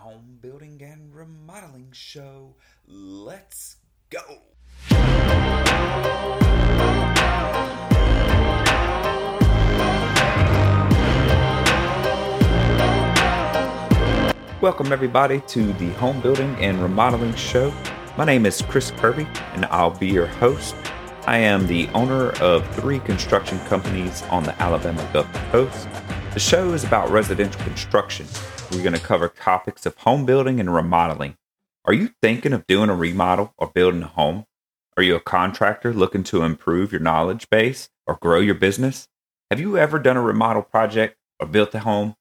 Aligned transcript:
home 0.00 0.38
building 0.40 0.80
and 0.82 1.14
remodeling 1.14 1.90
show. 1.92 2.54
Let's 2.86 3.76
go. 4.08 4.22
Welcome, 14.62 14.90
everybody, 14.90 15.40
to 15.48 15.74
the 15.74 15.90
home 15.98 16.22
building 16.22 16.56
and 16.56 16.80
remodeling 16.80 17.34
show. 17.34 17.70
My 18.16 18.24
name 18.24 18.46
is 18.46 18.62
Chris 18.62 18.92
Kirby, 18.92 19.26
and 19.52 19.66
I'll 19.66 19.90
be 19.90 20.08
your 20.08 20.26
host. 20.26 20.74
I 21.26 21.36
am 21.36 21.66
the 21.66 21.88
owner 21.88 22.30
of 22.40 22.66
three 22.74 23.00
construction 23.00 23.58
companies 23.66 24.22
on 24.30 24.44
the 24.44 24.58
Alabama 24.62 25.06
Gulf 25.12 25.30
Coast. 25.52 25.88
The 26.32 26.40
show 26.40 26.72
is 26.72 26.84
about 26.84 27.10
residential 27.10 27.60
construction. 27.64 28.26
We're 28.70 28.84
going 28.84 28.92
to 28.92 29.00
cover 29.00 29.28
topics 29.28 29.84
of 29.84 29.96
home 29.96 30.24
building 30.24 30.60
and 30.60 30.72
remodeling. 30.72 31.36
Are 31.84 31.92
you 31.92 32.10
thinking 32.22 32.52
of 32.52 32.68
doing 32.68 32.88
a 32.88 32.94
remodel 32.94 33.52
or 33.58 33.66
building 33.66 34.04
a 34.04 34.06
home? 34.06 34.44
Are 34.96 35.02
you 35.02 35.16
a 35.16 35.20
contractor 35.20 35.92
looking 35.92 36.22
to 36.24 36.44
improve 36.44 36.92
your 36.92 37.00
knowledge 37.00 37.50
base 37.50 37.88
or 38.06 38.16
grow 38.22 38.38
your 38.38 38.54
business? 38.54 39.08
Have 39.50 39.58
you 39.58 39.76
ever 39.76 39.98
done 39.98 40.16
a 40.16 40.22
remodel 40.22 40.62
project 40.62 41.16
or 41.40 41.48
built 41.48 41.74
a 41.74 41.80
home? 41.80 42.14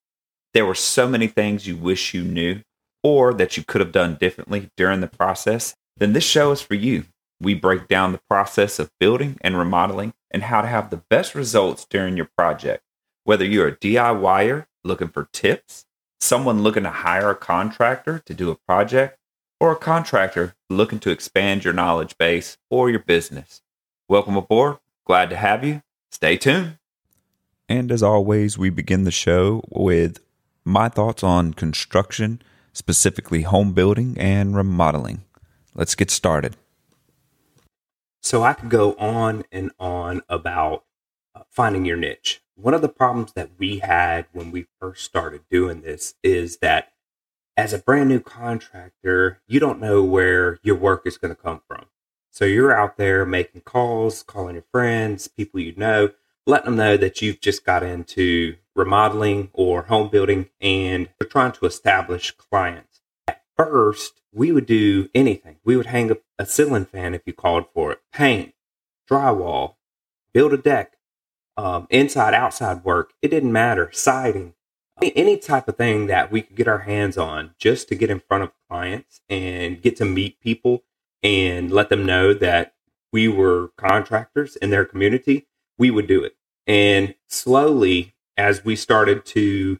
There 0.56 0.66
were 0.66 0.74
so 0.74 1.08
many 1.08 1.28
things 1.28 1.68
you 1.68 1.78
wish 1.78 2.16
you 2.16 2.24
knew 2.24 2.62
or 3.04 3.32
that 3.36 3.56
you 3.56 3.64
could 3.64 3.82
have 3.82 3.92
done 3.92 4.18
differently 4.20 4.72
during 4.76 5.02
the 5.02 5.08
process. 5.08 5.76
Then 5.98 6.14
this 6.14 6.24
show 6.24 6.52
is 6.52 6.62
for 6.62 6.74
you. 6.74 7.06
We 7.40 7.54
break 7.54 7.88
down 7.88 8.12
the 8.12 8.22
process 8.28 8.80
of 8.80 8.90
building 9.00 9.38
and 9.42 9.56
remodeling 9.56 10.14
and 10.32 10.42
how 10.44 10.62
to 10.62 10.68
have 10.68 10.90
the 10.90 11.04
best 11.12 11.36
results 11.36 11.86
during 11.88 12.18
your 12.18 12.30
project. 12.36 12.82
Whether 13.24 13.46
you're 13.46 13.68
a 13.68 13.78
DIYer 13.78 14.66
looking 14.84 15.10
for 15.10 15.30
tips, 15.32 15.86
someone 16.20 16.64
looking 16.64 16.84
to 16.84 16.90
hire 16.90 17.30
a 17.30 17.36
contractor 17.36 18.20
to 18.26 18.34
do 18.34 18.52
a 18.52 18.56
project, 18.56 19.18
or 19.60 19.72
a 19.72 19.78
contractor 19.78 20.56
looking 20.70 21.00
to 21.00 21.10
expand 21.10 21.64
your 21.64 21.74
knowledge 21.74 22.18
base 22.18 22.58
or 22.70 22.90
your 22.90 23.00
business. 23.00 23.62
Welcome 24.08 24.38
aboard. 24.38 24.78
Glad 25.06 25.30
to 25.32 25.36
have 25.36 25.64
you. 25.64 25.82
Stay 26.12 26.38
tuned. 26.38 26.78
And 27.68 27.92
as 27.92 28.02
always, 28.02 28.58
we 28.58 28.70
begin 28.70 29.04
the 29.04 29.12
show 29.12 29.64
with 29.70 30.20
my 30.64 30.90
thoughts 30.90 31.24
on 31.24 31.54
construction, 31.54 32.42
specifically 32.74 33.44
home 33.44 33.74
building 33.74 34.16
and 34.18 34.56
remodeling. 34.56 35.24
Let's 35.76 35.96
get 35.96 36.10
started. 36.10 36.56
So 38.22 38.44
I 38.44 38.54
could 38.54 38.70
go 38.70 38.94
on 38.94 39.46
and 39.52 39.72
on 39.80 40.22
about 40.30 40.84
uh, 41.36 41.44
finding 41.50 41.86
your 41.86 41.98
niche. 41.98 42.42
One 42.62 42.74
of 42.74 42.82
the 42.82 42.90
problems 42.90 43.32
that 43.34 43.52
we 43.58 43.80
had 43.80 44.26
when 44.34 44.52
we 44.52 44.68
first 44.82 45.06
started 45.06 45.44
doing 45.50 45.82
this 45.82 46.16
is 46.22 46.58
that 46.58 46.92
as 47.56 47.72
a 47.72 47.80
brand 47.80 48.10
new 48.10 48.20
contractor, 48.20 49.40
you 49.48 49.62
don't 49.62 49.80
know 49.80 50.04
where 50.04 50.60
your 50.62 50.76
work 50.76 51.04
is 51.06 51.18
going 51.18 51.34
to 51.34 51.42
come 51.42 51.62
from. 51.70 51.86
So 52.32 52.44
you're 52.44 52.76
out 52.76 52.98
there 52.98 53.26
making 53.26 53.62
calls, 53.62 54.24
calling 54.24 54.56
your 54.56 54.66
friends, 54.74 55.30
people 55.30 55.62
you 55.62 55.74
know, 55.78 56.10
letting 56.46 56.66
them 56.66 56.76
know 56.76 56.98
that 56.98 57.22
you've 57.22 57.40
just 57.40 57.64
got 57.64 57.82
into 57.82 58.58
remodeling 58.76 59.52
or 59.54 59.84
home 59.84 60.10
building 60.10 60.50
and 60.60 61.08
you're 61.18 61.30
trying 61.30 61.54
to 61.54 61.66
establish 61.66 62.32
clients. 62.32 63.00
At 63.26 63.42
first, 63.56 64.20
we 64.34 64.52
would 64.52 64.66
do 64.66 65.10
anything. 65.16 65.58
We 65.64 65.78
would 65.78 65.86
hang 65.86 66.12
a 66.38 66.46
ceiling 66.46 66.86
fan 66.86 67.16
if 67.16 67.22
you 67.26 67.32
called 67.32 67.68
for 67.74 67.94
it, 67.94 68.02
paint, 68.12 68.54
drywall, 69.10 69.76
build 70.34 70.52
a 70.52 70.58
deck, 70.58 70.98
um, 71.60 71.88
inside, 71.90 72.34
outside 72.34 72.86
work. 72.86 73.12
It 73.22 73.28
didn't 73.28 73.52
matter. 73.52 73.90
Siding, 73.92 74.54
any 75.02 75.38
type 75.38 75.68
of 75.68 75.76
thing 75.76 76.08
that 76.08 76.32
we 76.32 76.42
could 76.42 76.56
get 76.56 76.70
our 76.70 76.80
hands 76.80 77.18
on 77.18 77.54
just 77.58 77.90
to 77.90 77.96
get 77.96 78.10
in 78.10 78.22
front 78.22 78.44
of 78.44 78.52
clients 78.70 79.20
and 79.28 79.82
get 79.82 79.98
to 79.98 80.06
meet 80.06 80.40
people 80.40 80.84
and 81.22 81.70
let 81.70 81.90
them 81.90 82.06
know 82.06 82.34
that 82.34 82.76
we 83.12 83.28
were 83.28 83.72
contractors 83.76 84.56
in 84.56 84.70
their 84.70 84.86
community, 84.86 85.48
we 85.78 85.92
would 85.92 86.08
do 86.08 86.24
it. 86.24 86.38
And 86.66 87.16
slowly, 87.28 88.14
as 88.38 88.64
we 88.64 88.78
started 88.78 89.26
to 89.28 89.80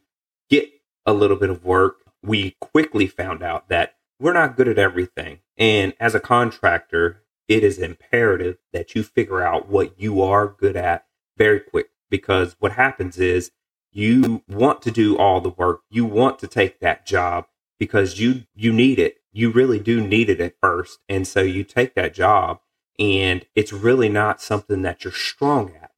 get 0.50 0.70
a 1.06 1.14
little 1.14 1.38
bit 1.38 1.50
of 1.50 1.64
work, 1.64 2.00
we 2.22 2.58
quickly 2.60 3.08
found 3.08 3.42
out 3.42 3.70
that 3.70 3.96
we're 4.20 4.34
not 4.34 4.58
good 4.58 4.68
at 4.68 4.78
everything. 4.78 5.40
And 5.58 5.94
as 5.98 6.14
a 6.14 6.20
contractor, 6.20 7.24
it 7.48 7.64
is 7.64 7.80
imperative 7.80 8.58
that 8.74 8.96
you 8.96 9.04
figure 9.04 9.42
out 9.42 9.70
what 9.70 9.98
you 9.98 10.22
are 10.22 10.46
good 10.46 10.76
at 10.76 11.06
very 11.40 11.60
quick 11.62 11.90
because 12.12 12.56
what 12.60 12.74
happens 12.74 13.18
is 13.18 13.52
you 13.92 14.44
want 14.48 14.84
to 14.84 14.92
do 14.92 15.18
all 15.18 15.42
the 15.42 15.50
work. 15.50 15.82
You 15.90 16.06
want 16.06 16.38
to 16.40 16.48
take 16.48 16.80
that 16.82 17.08
job 17.08 17.48
because 17.80 18.20
you 18.20 18.44
you 18.54 18.72
need 18.72 19.00
it. 19.00 19.18
You 19.32 19.50
really 19.52 19.80
do 19.80 20.06
need 20.06 20.30
it 20.30 20.42
at 20.42 20.56
first. 20.62 21.00
And 21.10 21.28
so 21.28 21.42
you 21.42 21.64
take 21.64 21.96
that 21.96 22.14
job 22.14 22.60
and 23.00 23.46
it's 23.56 23.74
really 23.74 24.10
not 24.10 24.42
something 24.42 24.84
that 24.84 25.04
you're 25.04 25.14
strong 25.14 25.74
at. 25.82 25.92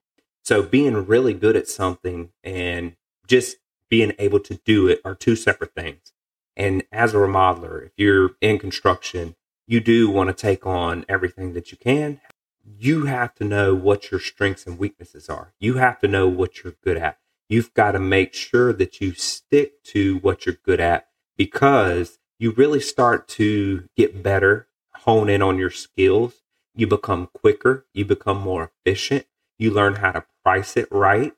So 0.44 0.63
being 0.63 1.06
really 1.06 1.34
good 1.34 1.56
at 1.56 1.68
something 1.68 2.29
and 2.44 2.96
just 3.28 3.58
being 3.90 4.13
able 4.19 4.40
to 4.41 4.56
do 4.66 4.88
it 4.88 5.02
are 5.03 5.16
two 5.16 5.35
separate 5.35 5.73
things. 5.75 6.13
And 6.56 6.84
as 6.91 7.13
a 7.13 7.18
remodeler, 7.18 7.85
if 7.85 7.91
you're 7.97 8.31
in 8.41 8.59
construction, 8.59 9.35
you 9.68 9.79
do 9.79 10.09
want 10.09 10.29
to 10.29 10.34
take 10.34 10.66
on 10.66 11.06
everything 11.09 11.53
that 11.53 11.72
you 11.72 11.78
can. 11.78 12.22
You 12.64 13.06
have 13.06 13.36
to 13.36 13.44
know 13.44 13.74
what 13.76 14.12
your 14.12 14.20
strengths 14.20 14.66
and 14.66 14.78
weaknesses 14.78 15.30
are. 15.30 15.54
You 15.60 15.76
have 15.76 16.00
to 16.00 16.08
know 16.08 16.28
what 16.28 16.64
you're 16.64 16.76
good 16.84 16.98
at. 16.98 17.18
You've 17.50 17.74
got 17.74 17.92
to 17.92 18.00
make 18.00 18.34
sure 18.34 18.72
that 18.74 19.02
you 19.02 19.14
stick 19.14 19.84
to 19.86 20.18
what 20.20 20.46
you're 20.46 20.58
good 20.64 20.80
at 20.80 21.08
because 21.38 22.20
you 22.40 22.52
really 22.52 22.80
start 22.80 23.28
to 23.30 23.88
get 23.96 24.24
better, 24.24 24.68
hone 24.94 25.30
in 25.30 25.42
on 25.42 25.58
your 25.58 25.70
skills. 25.70 26.42
You 26.74 26.88
become 26.88 27.30
quicker. 27.34 27.86
You 27.94 28.06
become 28.06 28.40
more 28.40 28.72
efficient. 28.86 29.26
You 29.58 29.72
learn 29.72 29.96
how 29.96 30.12
to 30.14 30.26
price 30.44 30.78
it 30.78 30.88
right. 30.92 31.34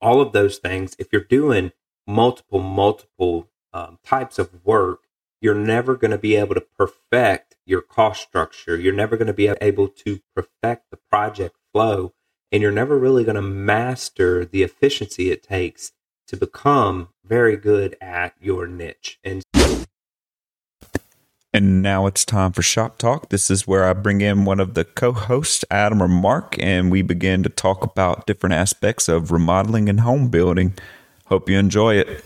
All 0.00 0.20
of 0.20 0.32
those 0.32 0.58
things, 0.58 0.94
if 0.98 1.12
you're 1.12 1.22
doing 1.22 1.72
multiple, 2.06 2.60
multiple 2.60 3.48
um, 3.72 3.98
types 4.04 4.38
of 4.38 4.64
work, 4.64 5.00
you're 5.42 5.54
never 5.56 5.96
going 5.96 6.12
to 6.12 6.18
be 6.18 6.36
able 6.36 6.54
to 6.54 6.60
perfect 6.60 7.56
your 7.66 7.82
cost 7.82 8.22
structure. 8.22 8.76
You're 8.76 8.94
never 8.94 9.16
going 9.16 9.26
to 9.26 9.34
be 9.34 9.48
able 9.60 9.88
to 9.88 10.20
perfect 10.34 10.90
the 10.90 10.96
project 11.10 11.56
flow. 11.72 12.14
And 12.52 12.62
you're 12.62 12.70
never 12.70 12.96
really 12.96 13.24
going 13.24 13.36
to 13.36 13.42
master 13.42 14.44
the 14.44 14.62
efficiency 14.62 15.30
it 15.30 15.42
takes 15.42 15.92
to 16.28 16.36
become 16.36 17.08
very 17.24 17.56
good 17.56 17.96
at 18.00 18.34
your 18.40 18.66
niche. 18.68 19.18
And 19.24 19.42
and 21.54 21.82
now 21.82 22.06
it's 22.06 22.24
time 22.24 22.52
for 22.52 22.62
Shop 22.62 22.96
Talk. 22.96 23.28
This 23.28 23.50
is 23.50 23.66
where 23.66 23.84
I 23.84 23.92
bring 23.92 24.22
in 24.22 24.46
one 24.46 24.58
of 24.58 24.72
the 24.72 24.84
co 24.84 25.12
hosts, 25.12 25.66
Adam 25.70 26.02
or 26.02 26.08
Mark, 26.08 26.56
and 26.58 26.90
we 26.90 27.02
begin 27.02 27.42
to 27.42 27.50
talk 27.50 27.84
about 27.84 28.26
different 28.26 28.54
aspects 28.54 29.06
of 29.06 29.30
remodeling 29.30 29.90
and 29.90 30.00
home 30.00 30.28
building. 30.28 30.72
Hope 31.26 31.50
you 31.50 31.58
enjoy 31.58 31.96
it. 31.96 32.24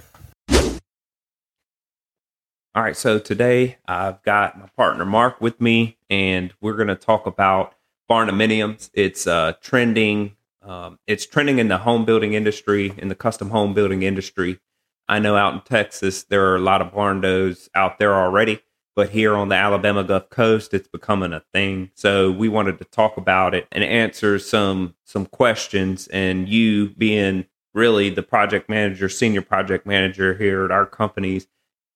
All 2.76 2.82
right, 2.82 2.94
so 2.94 3.18
today 3.18 3.78
I've 3.88 4.22
got 4.22 4.60
my 4.60 4.68
partner 4.76 5.06
Mark 5.06 5.40
with 5.40 5.62
me, 5.62 5.96
and 6.10 6.52
we're 6.60 6.76
going 6.76 6.88
to 6.88 6.94
talk 6.94 7.24
about 7.24 7.74
barndominiums. 8.10 8.90
It's 8.92 9.26
uh, 9.26 9.54
trending. 9.62 10.36
Um, 10.60 10.98
it's 11.06 11.24
trending 11.24 11.58
in 11.58 11.68
the 11.68 11.78
home 11.78 12.04
building 12.04 12.34
industry, 12.34 12.92
in 12.98 13.08
the 13.08 13.14
custom 13.14 13.48
home 13.48 13.72
building 13.72 14.02
industry. 14.02 14.60
I 15.08 15.20
know 15.20 15.36
out 15.36 15.54
in 15.54 15.60
Texas 15.62 16.24
there 16.24 16.50
are 16.50 16.56
a 16.56 16.60
lot 16.60 16.82
of 16.82 16.92
barndos 16.92 17.70
out 17.74 17.98
there 17.98 18.14
already, 18.14 18.60
but 18.94 19.08
here 19.08 19.34
on 19.34 19.48
the 19.48 19.54
Alabama 19.54 20.04
Gulf 20.04 20.28
Coast, 20.28 20.74
it's 20.74 20.88
becoming 20.88 21.32
a 21.32 21.42
thing. 21.54 21.92
So 21.94 22.30
we 22.30 22.50
wanted 22.50 22.76
to 22.76 22.84
talk 22.84 23.16
about 23.16 23.54
it 23.54 23.66
and 23.72 23.84
answer 23.84 24.38
some 24.38 24.96
some 25.02 25.24
questions. 25.24 26.08
And 26.08 26.46
you 26.46 26.90
being 26.90 27.46
really 27.72 28.10
the 28.10 28.22
project 28.22 28.68
manager, 28.68 29.08
senior 29.08 29.40
project 29.40 29.86
manager 29.86 30.34
here 30.34 30.66
at 30.66 30.70
our 30.70 30.84
companies, 30.84 31.46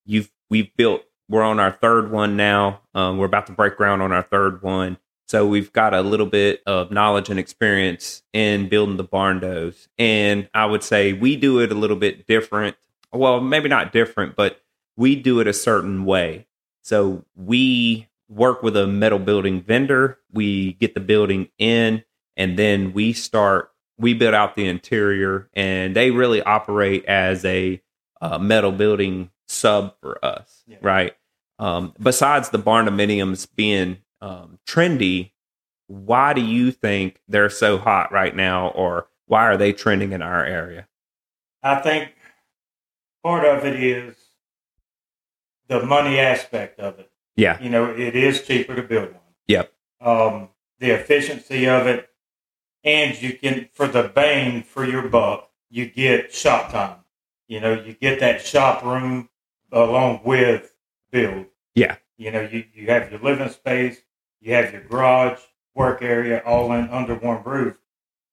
you've 0.06 0.30
we've 0.50 0.74
built 0.76 1.04
we're 1.30 1.44
on 1.44 1.60
our 1.60 1.70
third 1.70 2.10
one 2.10 2.36
now. 2.36 2.80
Um, 2.92 3.16
we're 3.16 3.26
about 3.26 3.46
to 3.46 3.52
break 3.52 3.76
ground 3.76 4.02
on 4.02 4.10
our 4.10 4.24
third 4.24 4.62
one. 4.62 4.98
So 5.28 5.46
we've 5.46 5.72
got 5.72 5.94
a 5.94 6.00
little 6.00 6.26
bit 6.26 6.60
of 6.66 6.90
knowledge 6.90 7.30
and 7.30 7.38
experience 7.38 8.24
in 8.32 8.68
building 8.68 8.96
the 8.96 9.04
barndos. 9.04 9.88
and 9.96 10.50
i 10.52 10.66
would 10.66 10.82
say 10.82 11.12
we 11.12 11.36
do 11.36 11.60
it 11.60 11.70
a 11.70 11.76
little 11.76 11.96
bit 11.96 12.26
different. 12.26 12.76
Well 13.12 13.40
maybe 13.40 13.68
not 13.68 13.92
different 13.92 14.34
but 14.36 14.60
we 14.96 15.16
do 15.16 15.40
it 15.40 15.46
a 15.46 15.52
certain 15.52 16.04
way. 16.04 16.46
So 16.82 17.24
we 17.36 18.08
work 18.28 18.62
with 18.62 18.76
a 18.76 18.86
metal 18.86 19.18
building 19.18 19.62
vendor. 19.62 20.18
We 20.32 20.74
get 20.74 20.94
the 20.94 21.00
building 21.00 21.48
in 21.58 22.04
and 22.36 22.58
then 22.58 22.92
we 22.92 23.12
start 23.12 23.70
we 23.98 24.14
build 24.14 24.34
out 24.34 24.56
the 24.56 24.66
interior 24.66 25.48
and 25.54 25.94
they 25.94 26.10
really 26.10 26.42
operate 26.42 27.04
as 27.04 27.44
a 27.44 27.80
uh, 28.20 28.38
metal 28.38 28.72
building 28.72 29.30
sub 29.50 29.94
for 30.00 30.24
us, 30.24 30.62
yeah. 30.66 30.78
right? 30.80 31.14
Um, 31.58 31.92
besides 32.00 32.50
the 32.50 32.58
barndominiums 32.58 33.48
being 33.54 33.98
um, 34.20 34.58
trendy, 34.66 35.32
why 35.88 36.32
do 36.32 36.40
you 36.40 36.70
think 36.70 37.20
they're 37.28 37.50
so 37.50 37.76
hot 37.76 38.12
right 38.12 38.34
now, 38.34 38.68
or 38.68 39.08
why 39.26 39.46
are 39.46 39.56
they 39.56 39.72
trending 39.72 40.12
in 40.12 40.22
our 40.22 40.44
area? 40.44 40.86
I 41.62 41.76
think 41.80 42.12
part 43.22 43.44
of 43.44 43.64
it 43.66 43.82
is 43.82 44.16
the 45.68 45.84
money 45.84 46.18
aspect 46.18 46.80
of 46.80 46.98
it. 46.98 47.10
Yeah. 47.36 47.60
You 47.60 47.70
know, 47.70 47.90
it 47.90 48.16
is 48.16 48.42
cheaper 48.42 48.74
to 48.74 48.82
build 48.82 49.12
one. 49.12 49.20
Yep. 49.48 49.72
Um, 50.00 50.48
the 50.78 50.90
efficiency 50.90 51.68
of 51.68 51.86
it, 51.86 52.08
and 52.84 53.20
you 53.20 53.34
can 53.34 53.68
for 53.72 53.86
the 53.86 54.04
bang 54.04 54.62
for 54.62 54.84
your 54.84 55.08
buck, 55.08 55.50
you 55.68 55.86
get 55.86 56.32
shop 56.32 56.70
time. 56.70 56.98
You 57.48 57.60
know, 57.60 57.74
you 57.74 57.94
get 57.94 58.20
that 58.20 58.40
shop 58.40 58.84
room 58.84 59.28
along 59.72 60.20
with 60.24 60.74
build. 61.10 61.46
Yeah. 61.74 61.96
You 62.16 62.30
know, 62.30 62.42
you, 62.42 62.64
you 62.74 62.86
have 62.88 63.10
your 63.10 63.20
living 63.20 63.48
space, 63.48 64.02
you 64.40 64.54
have 64.54 64.72
your 64.72 64.82
garage, 64.82 65.40
work 65.74 66.02
area, 66.02 66.42
all 66.44 66.72
in 66.72 66.88
under 66.88 67.14
one 67.14 67.42
roof. 67.44 67.78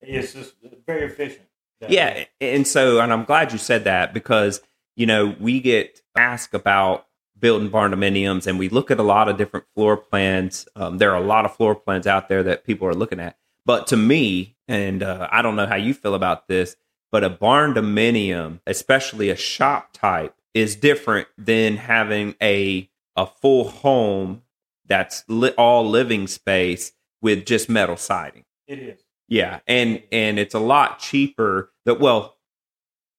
It's 0.02 0.34
just 0.34 0.56
very 0.86 1.06
efficient. 1.06 1.48
Yeah, 1.88 2.14
way. 2.14 2.30
and 2.42 2.68
so 2.68 3.00
and 3.00 3.14
I'm 3.14 3.24
glad 3.24 3.52
you 3.52 3.58
said 3.58 3.84
that 3.84 4.14
because 4.14 4.62
you 4.96 5.06
know 5.06 5.36
we 5.40 5.60
get 5.60 6.02
asked 6.16 6.54
about 6.54 7.06
building 7.40 7.70
barn 7.70 7.92
dominiums, 7.92 8.48
and 8.48 8.58
we 8.58 8.70
look 8.70 8.90
at 8.90 9.00
a 9.00 9.04
lot 9.04 9.30
of 9.30 9.38
different 9.38 9.66
floor 9.76 9.96
plans. 9.96 10.68
Um, 10.76 10.98
there 10.98 11.12
are 11.12 11.22
a 11.22 11.26
lot 11.26 11.46
of 11.46 11.56
floor 11.56 11.76
plans 11.76 12.08
out 12.08 12.30
there 12.30 12.44
that 12.44 12.64
people 12.64 12.88
are 12.88 12.96
looking 12.96 13.20
at, 13.20 13.38
but 13.66 13.88
to 13.88 13.98
me, 13.98 14.56
and 14.68 15.04
uh, 15.04 15.28
I 15.32 15.42
don't 15.42 15.56
know 15.56 15.68
how 15.68 15.76
you 15.76 15.94
feel 15.94 16.16
about 16.16 16.48
this, 16.48 16.76
but 17.12 17.24
a 17.24 17.30
barn 17.30 17.74
dominium, 17.74 18.60
especially 18.66 19.30
a 19.30 19.36
shop 19.36 19.90
type, 19.94 20.36
is 20.58 20.76
different 20.76 21.28
than 21.38 21.78
having 21.78 22.36
a 22.42 22.90
a 23.16 23.26
full 23.26 23.70
home 23.70 24.42
that's 24.86 25.24
li- 25.28 25.54
all 25.58 25.88
living 25.88 26.28
space 26.28 26.92
with 27.22 27.46
just 27.46 27.68
metal 27.70 27.98
siding. 27.98 28.44
it 28.68 28.80
is. 28.80 29.02
Yeah, 29.30 29.60
and 29.68 30.02
and 30.12 30.40
it's 30.40 30.54
a 30.56 30.60
lot 30.60 31.00
cheaper. 31.00 31.72
That 31.86 32.00
well, 32.00 32.38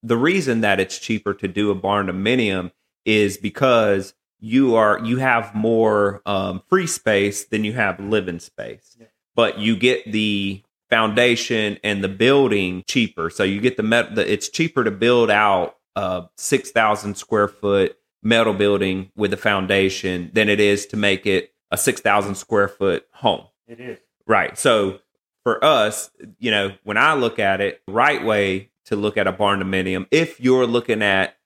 the 0.03 0.17
reason 0.17 0.63
that 0.63 0.81
it's 0.81 0.99
cheaper 0.99 1.35
to 1.35 1.49
do 1.49 1.71
a 1.71 1.75
barn 1.75 2.07
dominium 2.07 2.71
is 3.05 3.37
because 3.37 4.15
you 4.41 4.75
are 4.77 4.99
you 5.05 5.19
have 5.19 5.55
more 5.55 6.23
um, 6.25 6.63
free 6.69 6.87
space 6.87 7.45
than 7.45 7.65
you 7.65 7.73
have 7.75 8.01
living 8.01 8.39
space, 8.39 8.97
Yeah. 8.99 9.07
but 9.35 9.59
you 9.59 9.77
get 9.77 10.11
the 10.11 10.63
foundation 10.89 11.79
and 11.85 12.03
the 12.03 12.09
building 12.09 12.85
cheaper. 12.87 13.29
So 13.29 13.43
you 13.45 13.61
get 13.61 13.77
the 13.77 13.83
met. 13.83 14.15
The, 14.15 14.31
it's 14.33 14.49
cheaper 14.49 14.85
to 14.85 14.91
build 14.91 15.31
out 15.31 15.77
a 15.99 16.29
six 16.37 16.71
thousand 16.71 17.17
square 17.17 17.49
foot 17.49 17.97
metal 18.23 18.55
building 18.55 19.11
with 19.17 19.33
a 19.33 19.37
foundation 19.37 20.31
than 20.33 20.49
it 20.49 20.61
is 20.61 20.87
to 20.87 20.97
make 20.97 21.27
it 21.27 21.53
a 21.71 21.77
six 21.77 22.01
thousand 22.01 22.37
square 22.37 22.69
foot 22.69 23.07
home. 23.13 23.45
It 23.67 23.81
is. 23.81 23.99
Right. 24.27 24.57
So 24.59 25.01
for 25.45 25.63
us, 25.65 26.11
you 26.39 26.51
know, 26.51 26.73
when 26.85 26.97
I 26.97 27.15
look 27.15 27.39
at 27.39 27.61
it, 27.61 27.83
right 27.89 28.25
way 28.25 28.71
to 28.87 28.97
look 28.97 29.17
at 29.17 29.27
a 29.27 29.33
barn 29.33 29.61
dominium, 29.61 30.07
if 30.11 30.41
you're 30.41 30.67
looking 30.67 31.03
at 31.03 31.37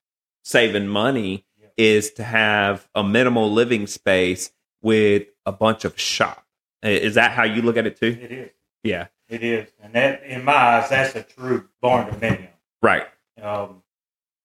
saving 0.44 0.88
money, 0.88 1.44
Yeah. 1.60 1.68
is 1.76 2.10
to 2.12 2.24
have 2.24 2.88
a 2.94 3.02
minimal 3.04 3.50
living 3.52 3.86
space 3.86 4.52
with 4.82 5.26
a 5.46 5.52
bunch 5.52 5.84
of 5.84 5.98
shop. 5.98 6.44
Is 6.82 7.14
that 7.14 7.30
how 7.32 7.44
you 7.44 7.62
look 7.62 7.76
at 7.76 7.86
it 7.86 7.96
too? 7.98 8.18
It 8.20 8.32
is. 8.32 8.50
Yeah. 8.82 9.06
It 9.28 9.42
is. 9.44 9.68
And 9.80 9.92
that, 9.94 10.22
in 10.24 10.44
my 10.44 10.52
eyes, 10.52 10.90
that's 10.90 11.14
a 11.14 11.22
true 11.22 11.68
barn 11.80 12.08
dominium. 12.12 12.48
Right. 12.82 13.06
Um, 13.40 13.81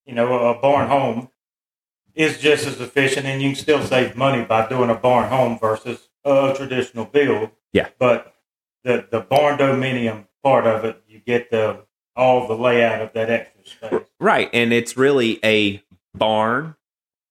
you 0.08 0.16
know, 0.16 0.50
a 0.50 0.60
barn 0.60 0.88
home 0.88 1.30
is 2.16 2.40
just 2.40 2.66
as 2.66 2.82
efficient, 2.82 3.28
and 3.28 3.42
you 3.42 3.50
can 3.50 3.56
still 3.56 3.84
save 3.84 4.16
money 4.16 4.44
by 4.44 4.68
doing 4.68 4.90
a 4.90 4.96
barn 4.96 5.30
home 5.30 5.60
versus 5.60 6.10
a 6.26 6.54
traditional 6.56 7.06
build. 7.06 7.52
Yeah. 7.74 7.90
But 8.00 8.34
the 8.84 9.08
the 9.12 9.20
barn 9.20 9.60
dominium 9.60 10.26
part 10.44 10.66
of 10.66 10.86
it, 10.86 11.04
you 11.08 11.20
get 11.20 11.52
the 11.52 11.86
all 12.16 12.48
the 12.48 12.56
layout 12.56 13.02
of 13.02 13.14
that 13.14 13.30
extra 13.30 13.90
space. 13.90 14.08
Right. 14.20 14.50
And 14.52 14.74
it's 14.74 14.98
really 14.98 15.40
a 15.46 15.84
barn 16.16 16.76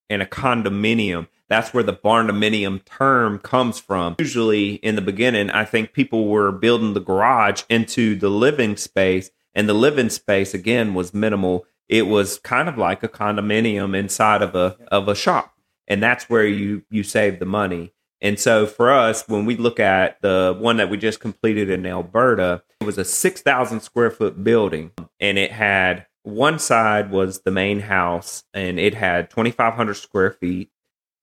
and 0.08 0.22
a 0.22 0.26
condominium. 0.26 1.26
That's 1.49 1.75
where 1.75 1.82
the 1.82 1.93
barn 1.93 2.29
dominium 2.29 2.84
term 2.84 3.38
comes 3.38 3.79
from. 3.79 4.17
Usually 4.19 4.75
in 4.75 4.96
the 4.96 5.02
beginning, 5.02 5.50
I 5.50 5.64
think 5.64 5.93
people 5.93 6.29
were 6.29 6.52
building 6.52 6.94
the 6.94 7.00
garage 7.00 7.62
into 7.69 8.17
the 8.17 8.31
living 8.31 8.76
space, 8.76 9.31
and 9.55 9.69
the 9.69 9.75
living 9.75 10.11
space 10.11 10.55
again 10.55 10.94
was 10.94 11.14
minimal. 11.14 11.67
It 11.88 12.06
was 12.06 12.38
kind 12.38 12.69
of 12.69 12.77
like 12.77 13.03
a 13.03 13.09
condominium 13.09 13.97
inside 13.97 14.43
of 14.43 14.55
a 14.55 14.77
of 14.88 15.09
a 15.09 15.15
shop. 15.15 15.55
And 15.88 16.03
that's 16.03 16.29
where 16.29 16.47
you 16.47 16.83
you 16.91 17.03
save 17.03 17.38
the 17.38 17.47
money. 17.47 17.93
And 18.21 18.41
so 18.41 18.67
for 18.67 18.91
us, 18.91 19.29
when 19.29 19.44
we 19.44 19.56
look 19.56 19.79
at 19.79 20.21
the 20.23 20.56
one 20.59 20.79
that 20.79 20.88
we 20.88 20.97
just 20.97 21.21
completed 21.21 21.69
in 21.69 21.83
Elberta, 21.83 22.62
it 22.81 22.85
was 22.85 22.99
a 22.99 23.05
6,000 23.05 23.81
square 23.81 24.11
foot 24.11 24.43
building 24.43 24.93
and 25.21 25.38
it 25.38 25.53
had 25.53 26.06
one 26.23 26.59
side 26.59 27.11
was 27.11 27.43
the 27.43 27.50
main 27.50 27.81
house 27.81 28.44
and 28.53 28.81
it 28.81 28.94
had 28.94 29.31
2,500 29.31 29.94
square 29.94 30.31
feet. 30.32 30.71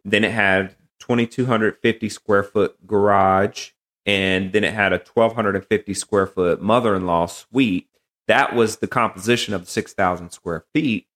Then 0.06 0.24
it 0.24 0.32
had 0.32 0.76
2,250 1.00 2.10
square 2.10 2.44
foot 2.44 2.88
garage 2.88 3.72
and 4.06 4.54
then 4.54 4.64
it 4.64 4.74
had 4.74 4.94
a 4.94 4.98
1,250 4.98 5.94
square 5.94 6.28
foot 6.28 6.62
mother 6.62 6.96
in 6.96 7.06
law 7.06 7.26
suite. 7.26 7.90
That 8.28 8.56
was 8.56 8.78
the 8.78 8.88
composition 8.88 9.54
of 9.54 9.68
6,000 9.70 10.32
square 10.32 10.66
feet, 10.74 11.08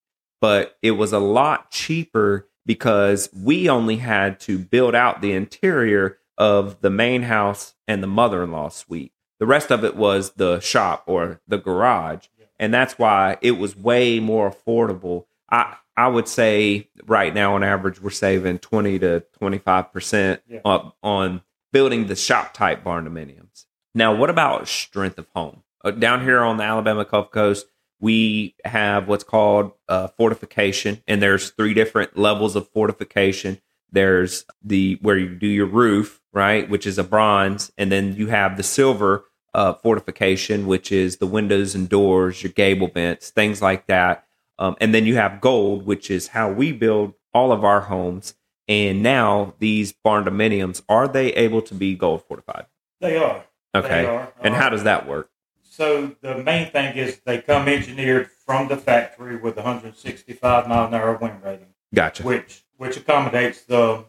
but 0.42 0.78
it 0.82 0.92
was 0.92 1.14
a 1.14 1.20
lot 1.20 1.72
cheaper 1.72 2.48
because 2.66 3.30
we 3.34 3.70
only 3.70 3.98
had 3.98 4.40
to 4.42 4.58
build 4.60 4.94
out 4.94 5.22
the 5.22 5.32
interior 5.32 6.18
of 6.38 6.82
the 6.82 6.90
main 6.90 7.24
house 7.24 7.74
and 7.88 8.04
the 8.04 8.08
mother 8.08 8.44
in 8.44 8.52
law 8.52 8.70
suite. 8.70 9.14
The 9.40 9.46
rest 9.46 9.72
of 9.72 9.84
it 9.86 9.96
was 9.96 10.32
the 10.32 10.60
shop 10.60 11.04
or 11.08 11.40
the 11.48 11.58
garage. 11.58 12.28
And 12.60 12.74
that's 12.74 12.98
why 12.98 13.38
it 13.42 13.52
was 13.52 13.76
way 13.78 14.20
more 14.20 14.52
affordable. 14.52 15.26
I, 15.50 15.78
I 15.96 16.08
would 16.08 16.28
say 16.28 16.90
right 17.06 17.34
now, 17.34 17.54
on 17.56 17.64
average, 17.64 18.02
we're 18.02 18.10
saving 18.10 18.60
20 18.60 19.00
to 19.00 19.24
25% 19.40 20.40
Yeah. 20.50 20.60
on, 21.04 21.42
building 21.72 22.08
the 22.08 22.16
shop 22.16 22.54
type 22.54 22.84
barn 22.84 23.06
dominiums. 23.08 23.66
Now, 23.94 24.16
what 24.16 24.30
about 24.30 24.68
strength 24.68 25.18
of 25.20 25.28
home? 25.36 25.64
Uh, 25.88 25.92
down 25.92 26.22
here 26.22 26.42
on 26.44 26.58
the 26.58 26.64
Alabama 26.64 27.06
Gulf 27.06 27.32
Coast, 27.32 27.66
we 28.02 28.56
have 28.66 29.08
what's 29.08 29.24
called 29.24 29.72
uh, 29.88 30.08
fortification, 30.10 31.02
and 31.08 31.22
there's 31.22 31.52
three 31.52 31.74
different 31.74 32.18
levels 32.18 32.58
of 32.58 32.68
fortification. 32.70 33.62
There's 33.90 34.46
the 34.62 35.00
where 35.02 35.18
you 35.18 35.34
do 35.34 35.48
your 35.48 35.66
roof, 35.66 36.22
right, 36.34 36.70
which 36.70 36.86
is 36.86 36.98
a 36.98 37.06
bronze, 37.06 37.72
and 37.78 37.90
then 37.90 38.16
you 38.18 38.28
have 38.28 38.58
the 38.58 38.64
silver 38.64 39.26
uh, 39.54 39.74
fortification, 39.76 40.68
which 40.68 40.92
is 40.92 41.18
the 41.18 41.26
windows 41.26 41.74
and 41.74 41.88
doors, 41.88 42.44
your 42.44 42.52
gable 42.52 42.90
vents, 42.90 43.30
things 43.30 43.62
like 43.62 43.88
that. 43.88 44.26
Um, 44.60 44.76
and 44.82 44.94
then 44.94 45.06
you 45.06 45.16
have 45.16 45.40
gold, 45.40 45.86
which 45.86 46.12
is 46.12 46.28
how 46.30 46.52
we 46.52 46.74
build 46.74 47.14
all 47.34 47.54
of 47.54 47.64
our 47.64 47.82
homes. 47.82 48.34
And 48.68 49.02
now 49.02 49.54
these 49.60 49.94
barn 49.94 50.26
dominiums 50.26 50.82
are 50.90 51.08
they 51.08 51.32
able 51.34 51.62
to 51.62 51.74
be 51.74 51.96
gold 51.96 52.24
fortified? 52.28 52.66
They 53.00 53.16
are. 53.16 53.46
Okay, 53.74 54.02
They 54.02 54.06
are. 54.08 54.34
and 54.42 54.54
how 54.54 54.68
Uh, 54.68 54.72
does 54.72 54.84
that 54.84 55.08
work? 55.08 55.30
So 55.78 56.16
the 56.22 56.40
main 56.40 56.72
thing 56.72 56.98
is 56.98 57.20
they 57.24 57.40
come 57.40 57.68
engineered 57.68 58.32
from 58.32 58.68
the 58.68 58.78
factory 58.78 59.36
with 59.38 59.58
165 59.58 60.68
mile 60.68 60.88
an 60.88 60.94
hour 60.96 61.16
wind 61.18 61.44
rating, 61.44 61.68
Gotcha, 61.94 62.24
which 62.24 62.64
which 62.78 62.98
accommodates 62.98 63.62
the 63.62 64.06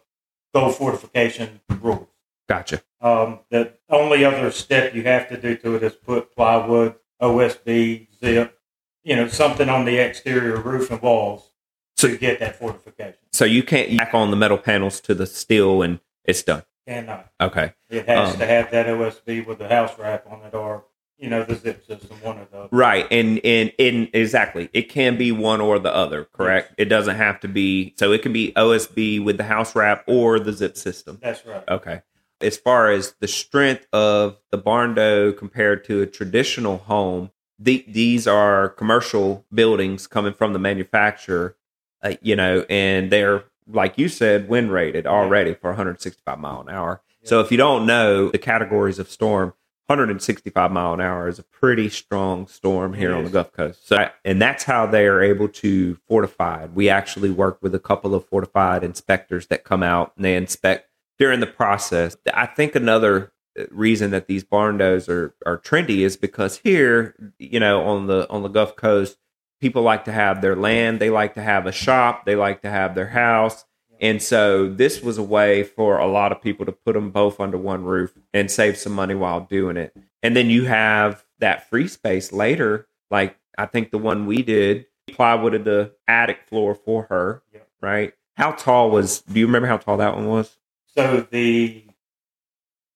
gold 0.55 0.77
fortification 0.77 1.61
rules. 1.69 2.09
gotcha. 2.49 2.81
Um, 3.03 3.41
the 3.51 3.75
only 3.91 4.25
other 4.25 4.51
step 4.51 4.95
you 4.95 5.03
have 5.03 5.29
to 5.29 5.39
do 5.39 5.57
to 5.59 5.75
it 5.77 5.83
is 5.83 5.93
put 5.93 6.35
plywood, 6.35 6.95
OSB, 7.21 8.09
zip, 8.19 8.59
you 9.05 9.15
know, 9.15 9.29
something 9.29 9.69
on 9.69 9.85
the 9.85 9.99
exterior 9.99 10.57
roof 10.57 10.91
and 10.91 11.03
walls 11.03 11.51
So- 11.99 12.09
to 12.09 12.17
get 12.17 12.41
that 12.41 12.57
fortification. 12.59 13.19
So 13.33 13.45
you 13.45 13.63
can't 13.63 13.95
back 13.99 14.15
on 14.15 14.31
the 14.31 14.39
metal 14.39 14.57
panels 14.59 15.01
to 15.03 15.15
the 15.15 15.27
steel, 15.27 15.83
and 15.83 16.01
it's 16.25 16.43
done. 16.43 16.63
Cannot. 16.87 17.31
Okay, 17.39 17.75
It 17.91 18.09
has 18.09 18.33
Um, 18.33 18.39
to 18.41 18.47
have 18.47 18.71
that 18.71 18.87
OSB 18.87 19.43
with 19.43 19.59
the 19.59 19.69
house 19.69 19.99
wrap 19.99 20.27
on 20.31 20.41
it, 20.47 20.55
or 20.55 20.85
you 21.19 21.29
know, 21.29 21.43
the 21.43 21.57
zip 21.57 21.85
system, 21.87 22.17
one 22.23 22.39
of 22.39 22.51
those. 22.51 22.69
right, 22.71 23.07
and 23.11 23.41
and 23.45 23.73
and 23.79 24.09
exactly, 24.13 24.71
it 24.73 24.89
can 24.89 25.17
be 25.17 25.33
one 25.33 25.61
or 25.61 25.79
the 25.79 25.95
other. 25.95 26.25
Correct. 26.33 26.75
It 26.79 26.87
doesn't 26.87 27.17
have 27.17 27.41
to 27.41 27.49
be. 27.49 27.95
So 27.97 28.13
it 28.13 28.23
can 28.23 28.33
be 28.33 28.53
OSB 28.53 29.23
with 29.25 29.37
the 29.37 29.45
house 29.45 29.75
wrap 29.75 30.05
or 30.07 30.39
the 30.39 30.53
zip 30.53 30.77
system. 30.77 31.19
That's 31.21 31.45
right. 31.45 31.65
Okay. 31.69 32.03
As 32.41 32.57
far 32.57 32.91
as 32.91 33.15
the 33.19 33.27
strength 33.27 33.89
of 33.93 34.39
the 34.53 34.59
barndo 34.59 35.37
compared 35.37 35.83
to 35.85 36.03
a 36.03 36.07
traditional 36.07 36.79
home, 36.79 37.33
the, 37.59 37.85
these 37.89 38.29
are 38.29 38.69
commercial 38.69 39.45
buildings 39.53 40.07
coming 40.07 40.33
from 40.33 40.53
the 40.53 40.61
manufacturer, 40.61 41.57
uh, 42.03 42.15
you 42.23 42.37
know, 42.37 42.65
and 42.71 43.11
they're, 43.11 43.43
like 43.67 43.99
you 43.99 44.09
said, 44.09 44.49
wind 44.49 44.71
rated 44.71 45.05
already 45.05 45.55
for 45.55 45.71
165 45.71 46.39
mile 46.39 46.61
an 46.61 46.69
hour. 46.69 47.03
So 47.25 47.41
if 47.41 47.51
you 47.51 47.59
don't 47.59 47.85
know 47.85 48.31
the 48.31 48.39
categories 48.39 49.01
of 49.01 49.11
storm, 49.11 49.53
165 49.89 50.71
mile 50.71 50.93
an 50.93 51.01
hour 51.01 51.29
is 51.29 51.39
a 51.39 51.43
pretty 51.43 51.89
strong 51.89 52.47
storm 52.47 52.93
here 52.93 53.15
on 53.15 53.25
the. 53.25 53.31
Gulf 53.31 53.53
Coast. 53.53 53.89
So, 53.89 54.11
and 54.23 54.41
that's 54.41 54.65
how 54.65 54.85
they 54.85 55.07
are 55.07 55.23
able 55.23 55.49
to 55.49 55.95
fortify. 56.07 56.67
We 56.67 56.91
actually 56.91 57.31
work 57.31 57.59
with 57.63 57.75
a 57.75 57.79
couple 57.79 58.15
of 58.15 58.27
fortified 58.27 58.85
inspectors 58.85 59.47
that 59.47 59.65
come 59.65 59.83
out 59.83 60.13
and 60.15 60.27
they 60.27 60.37
inspect 60.37 60.91
during 61.19 61.41
the 61.41 61.47
process. 61.47 62.19
I 62.35 62.45
think 62.45 62.75
another 62.75 63.33
uh, 63.59 63.65
reason 63.71 64.11
that 64.11 64.27
these 64.27 64.45
barndos 64.45 65.09
are, 65.09 65.35
are 65.47 65.57
trendy 65.57 66.01
is 66.01 66.19
because 66.19 66.59
here, 66.59 67.33
you 67.39 67.59
know, 67.59 67.83
on 67.85 68.09
the 68.09 68.29
on 68.29 68.43
the 68.43 68.49
Gulf 68.49 68.77
Coast, 68.77 69.17
people 69.59 69.81
like 69.81 70.05
to 70.05 70.13
have 70.13 70.43
their 70.43 70.55
land, 70.55 71.01
they 71.01 71.09
like 71.09 71.33
to 71.35 71.43
have 71.43 71.67
a 71.67 71.73
shop, 71.73 72.27
they 72.27 72.37
like 72.37 72.61
to 72.61 72.71
have 72.71 72.95
their 72.95 73.09
house, 73.09 73.65
And 74.01 74.23
so 74.23 74.69
this 74.69 75.03
was 75.03 75.19
a 75.19 75.23
way 75.23 75.63
for 75.65 75.99
a 75.99 76.07
lot 76.07 76.33
of 76.33 76.41
people 76.41 76.65
to 76.67 76.73
put 76.73 76.93
them 76.95 77.11
both 77.11 77.41
under 77.41 77.59
one 77.59 77.85
roof 77.85 78.15
and 78.33 78.51
save 78.51 78.77
some 78.77 78.93
money 78.93 79.15
while 79.15 79.41
doing 79.41 79.77
it. 79.77 79.97
And 80.23 80.37
then 80.37 80.51
you 80.51 80.65
have 80.67 81.25
that 81.41 81.69
free 81.69 81.89
space 81.89 82.33
later, 82.33 82.87
like 83.11 83.37
I 83.57 83.67
think 83.67 83.91
the 83.91 83.99
one 83.99 84.27
we 84.27 84.43
did, 84.43 84.87
plywooded 85.09 85.65
the 85.65 85.93
attic 86.07 86.43
floor 86.49 86.75
for 86.75 87.05
her, 87.05 87.43
Yeah. 87.53 87.61
right? 87.81 88.13
How 88.37 88.53
tall 88.53 88.91
was? 88.91 89.23
Do 89.23 89.41
you 89.41 89.47
remember 89.47 89.67
how 89.69 89.79
tall 89.79 89.97
that 89.97 90.15
one 90.15 90.29
was? 90.29 90.57
So 90.95 91.27
the 91.31 91.85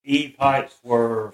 E 0.04 0.28
pipes 0.30 0.76
were 0.82 1.32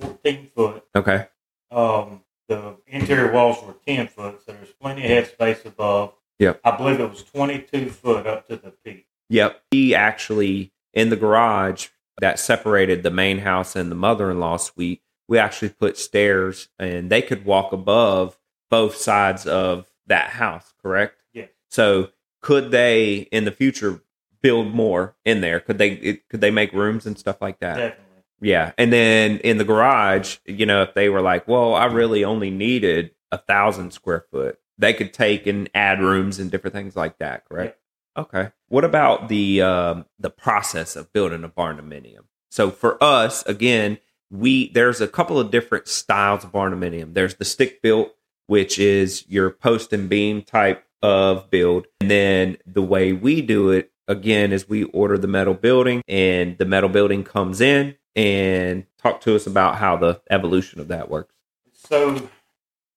14 0.00 0.50
foot. 0.54 0.84
Okay, 0.96 1.26
Um, 1.70 2.22
the 2.48 2.76
interior 2.86 3.32
walls 3.32 3.62
were 3.64 3.74
10 3.86 4.08
foot, 4.08 4.40
so 4.44 4.52
there's 4.52 4.72
plenty 4.72 5.04
of 5.04 5.10
headspace 5.28 5.64
above. 5.64 6.14
Yep. 6.38 6.60
I 6.64 6.76
believe 6.76 7.00
it 7.00 7.10
was 7.10 7.22
22 7.22 7.90
foot 7.90 8.26
up 8.26 8.48
to 8.48 8.56
the 8.56 8.72
peak. 8.84 9.06
Yep. 9.28 9.62
He 9.70 9.94
actually, 9.94 10.72
in 10.92 11.10
the 11.10 11.16
garage 11.16 11.88
that 12.20 12.38
separated 12.38 13.02
the 13.02 13.10
main 13.10 13.38
house 13.38 13.76
and 13.76 13.90
the 13.90 13.96
mother 13.96 14.30
in 14.30 14.40
law 14.40 14.56
suite, 14.56 15.02
we 15.28 15.38
actually 15.38 15.70
put 15.70 15.96
stairs 15.96 16.68
and 16.78 17.10
they 17.10 17.22
could 17.22 17.44
walk 17.44 17.72
above 17.72 18.38
both 18.70 18.96
sides 18.96 19.46
of 19.46 19.88
that 20.06 20.30
house, 20.30 20.74
correct? 20.82 21.16
Yeah. 21.32 21.46
So 21.70 22.10
could 22.42 22.70
they 22.70 23.28
in 23.32 23.44
the 23.44 23.50
future 23.50 24.02
build 24.42 24.74
more 24.74 25.16
in 25.24 25.40
there? 25.40 25.60
Could 25.60 25.78
they 25.78 25.92
it, 25.92 26.28
could 26.28 26.40
they 26.40 26.50
make 26.50 26.72
rooms 26.72 27.06
and 27.06 27.18
stuff 27.18 27.40
like 27.40 27.60
that? 27.60 27.76
Definitely. 27.76 28.04
Yeah. 28.40 28.72
And 28.76 28.92
then 28.92 29.38
in 29.38 29.56
the 29.56 29.64
garage, 29.64 30.36
you 30.44 30.66
know, 30.66 30.82
if 30.82 30.92
they 30.92 31.08
were 31.08 31.22
like, 31.22 31.48
well, 31.48 31.74
I 31.74 31.86
really 31.86 32.24
only 32.24 32.50
needed 32.50 33.12
a 33.32 33.38
thousand 33.38 33.92
square 33.92 34.24
foot, 34.30 34.58
they 34.78 34.92
could 34.92 35.12
take 35.12 35.46
and 35.46 35.68
add 35.74 36.00
rooms 36.00 36.38
and 36.38 36.50
different 36.50 36.74
things 36.74 36.96
like 36.96 37.18
that, 37.18 37.44
correct? 37.48 37.78
Okay. 38.16 38.50
What 38.68 38.84
about 38.84 39.28
the 39.28 39.62
um, 39.62 40.06
the 40.18 40.30
process 40.30 40.96
of 40.96 41.12
building 41.12 41.44
a 41.44 41.48
barn 41.48 41.76
dominium? 41.78 42.24
So 42.50 42.70
for 42.70 43.02
us, 43.02 43.44
again, 43.46 43.98
we 44.30 44.70
there's 44.72 45.00
a 45.00 45.08
couple 45.08 45.38
of 45.38 45.50
different 45.50 45.88
styles 45.88 46.44
of 46.44 46.52
barn 46.52 46.72
dominium. 46.72 47.14
There's 47.14 47.34
the 47.34 47.44
stick 47.44 47.82
built, 47.82 48.14
which 48.46 48.78
is 48.78 49.24
your 49.28 49.50
post 49.50 49.92
and 49.92 50.08
beam 50.08 50.42
type 50.42 50.84
of 51.02 51.50
build, 51.50 51.86
and 52.00 52.10
then 52.10 52.56
the 52.66 52.82
way 52.82 53.12
we 53.12 53.42
do 53.42 53.70
it 53.70 53.90
again 54.06 54.52
is 54.52 54.68
we 54.68 54.84
order 54.84 55.18
the 55.18 55.26
metal 55.26 55.54
building, 55.54 56.02
and 56.06 56.56
the 56.58 56.64
metal 56.64 56.88
building 56.88 57.24
comes 57.24 57.60
in 57.60 57.96
and 58.14 58.86
talk 58.98 59.20
to 59.22 59.34
us 59.34 59.46
about 59.46 59.76
how 59.76 59.96
the 59.96 60.20
evolution 60.30 60.80
of 60.80 60.88
that 60.88 61.10
works. 61.10 61.34
So, 61.72 62.28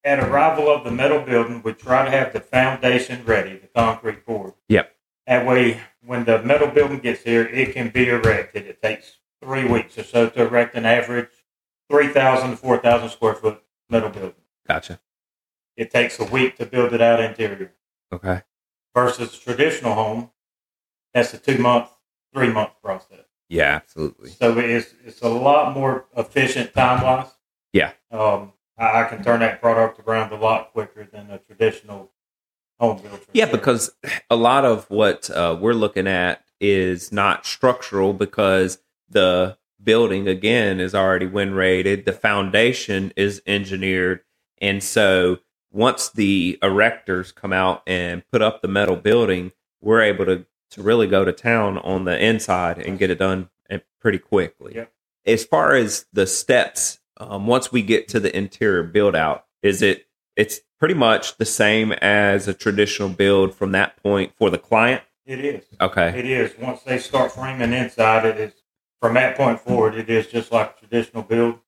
at 0.08 0.20
arrival 0.20 0.70
of 0.70 0.86
the 0.86 0.92
metal 0.92 1.20
building, 1.20 1.62
we 1.64 1.74
try 1.74 2.06
to 2.06 2.10
have 2.10 2.32
the 2.32 2.40
foundation 2.40 3.26
ready, 3.26 3.58
the 3.58 3.68
concrete 3.68 4.26
pour. 4.26 4.56
Yep. 4.70 4.96
That 5.28 5.46
way, 5.46 5.82
when 6.06 6.24
the 6.24 6.42
metal 6.44 6.70
building 6.70 7.00
gets 7.00 7.24
here, 7.24 7.44
it 7.46 7.74
can 7.74 7.90
be 7.90 8.08
erected. 8.08 8.66
It 8.68 8.82
takes 8.82 9.18
three 9.44 9.66
weeks 9.66 9.98
or 9.98 10.04
so 10.04 10.30
to 10.30 10.44
erect 10.48 10.76
an 10.76 10.86
average 10.86 11.30
3,000 11.92 12.52
to 12.52 12.56
4,000 12.58 13.10
square 13.10 13.34
foot 13.36 13.62
metal 13.90 14.10
building. 14.10 14.42
Gotcha. 14.66 15.02
It 15.76 15.92
takes 15.92 16.18
a 16.20 16.24
week 16.26 16.56
to 16.58 16.66
build 16.66 16.94
it 16.94 17.02
out 17.02 17.20
interior 17.20 17.74
Okay. 18.14 18.44
versus 18.96 19.38
traditional 19.38 19.94
home. 19.94 20.32
That's 21.14 21.34
a 21.34 21.38
two 21.38 21.58
month, 21.58 21.90
three 22.34 22.50
month 22.50 22.72
process. 22.82 23.26
Yeah, 23.50 23.76
absolutely. 23.76 24.30
So 24.32 24.58
it's 24.58 24.94
it's 25.06 25.22
a 25.22 25.30
lot 25.30 25.74
more 25.76 26.06
efficient 26.16 26.74
time 26.74 27.04
wise. 27.04 27.28
Yeah. 27.74 27.92
Um, 28.12 28.54
I, 28.78 29.02
I 29.02 29.04
can 29.06 29.24
turn 29.24 29.40
that 29.42 29.62
product 29.62 30.00
around 30.08 30.32
a 30.32 30.38
lot 30.38 30.72
quicker 30.72 31.08
than 31.12 31.32
a 31.32 31.40
traditional 31.40 32.12
home 32.80 33.02
build. 33.02 33.22
Yeah, 33.34 33.46
sure. 33.46 33.58
because 33.58 33.92
a 34.30 34.36
lot 34.36 34.66
of 34.66 34.90
what 34.90 35.30
uh, 35.30 35.58
we're 35.60 35.74
looking 35.74 36.08
at 36.08 36.44
is 36.60 37.12
not 37.12 37.46
structural 37.46 38.14
because 38.14 38.80
the 39.10 39.58
building 39.84 40.28
again 40.28 40.80
is 40.80 40.96
already 40.96 41.28
wind 41.28 41.56
rated, 41.56 42.06
the 42.06 42.14
foundation 42.14 43.14
is 43.16 43.42
engineered, 43.46 44.22
and 44.60 44.84
so 44.84 45.38
once 45.72 46.10
the 46.10 46.58
erectors 46.62 47.34
come 47.34 47.54
out 47.54 47.84
and 47.86 48.28
put 48.32 48.42
up 48.42 48.62
the 48.62 48.68
metal 48.68 48.96
building, 48.96 49.52
we're 49.82 50.02
able 50.02 50.26
to 50.26 50.46
to 50.70 50.82
really 50.82 51.08
go 51.08 51.24
to 51.24 51.32
town 51.32 51.78
on 51.78 52.04
the 52.04 52.22
inside 52.22 52.78
and 52.78 53.00
get 53.00 53.10
it 53.10 53.20
done 53.20 53.50
uh, 53.72 53.78
pretty 54.02 54.18
quickly. 54.18 54.76
Yep. 54.76 54.92
As 55.26 55.46
far 55.46 55.76
as 55.76 56.06
the 56.12 56.28
steps, 56.28 57.00
um, 57.20 57.48
once 57.48 57.72
we 57.72 57.82
get 57.82 58.08
to 58.10 58.20
the 58.20 58.36
interior 58.36 58.84
build 58.84 59.16
out, 59.16 59.46
is 59.62 59.82
it 59.82 60.08
it's 60.36 60.62
pretty 60.80 60.94
much 60.94 61.38
the 61.38 61.46
same 61.46 61.92
as 61.94 62.48
a 62.48 62.54
traditional 62.54 63.10
build 63.10 63.54
from 63.54 63.72
that 63.72 64.02
point 64.02 64.34
for 64.38 64.50
the 64.50 64.58
client. 64.58 65.02
it 65.26 65.44
is. 65.44 65.66
Okay. 65.82 66.18
It 66.18 66.26
is. 66.26 66.58
Once 66.60 66.82
they 66.84 67.00
start 67.00 67.32
framing 67.32 67.74
inside, 67.74 68.26
it 68.26 68.38
is 68.38 68.54
from 69.02 69.16
that 69.16 69.36
point 69.36 69.60
forward. 69.60 69.96
It 69.96 70.10
is 70.10 70.28
just 70.28 70.52
like 70.52 70.76
a 70.78 70.80
traditional 70.80 71.24
build. 71.24 71.60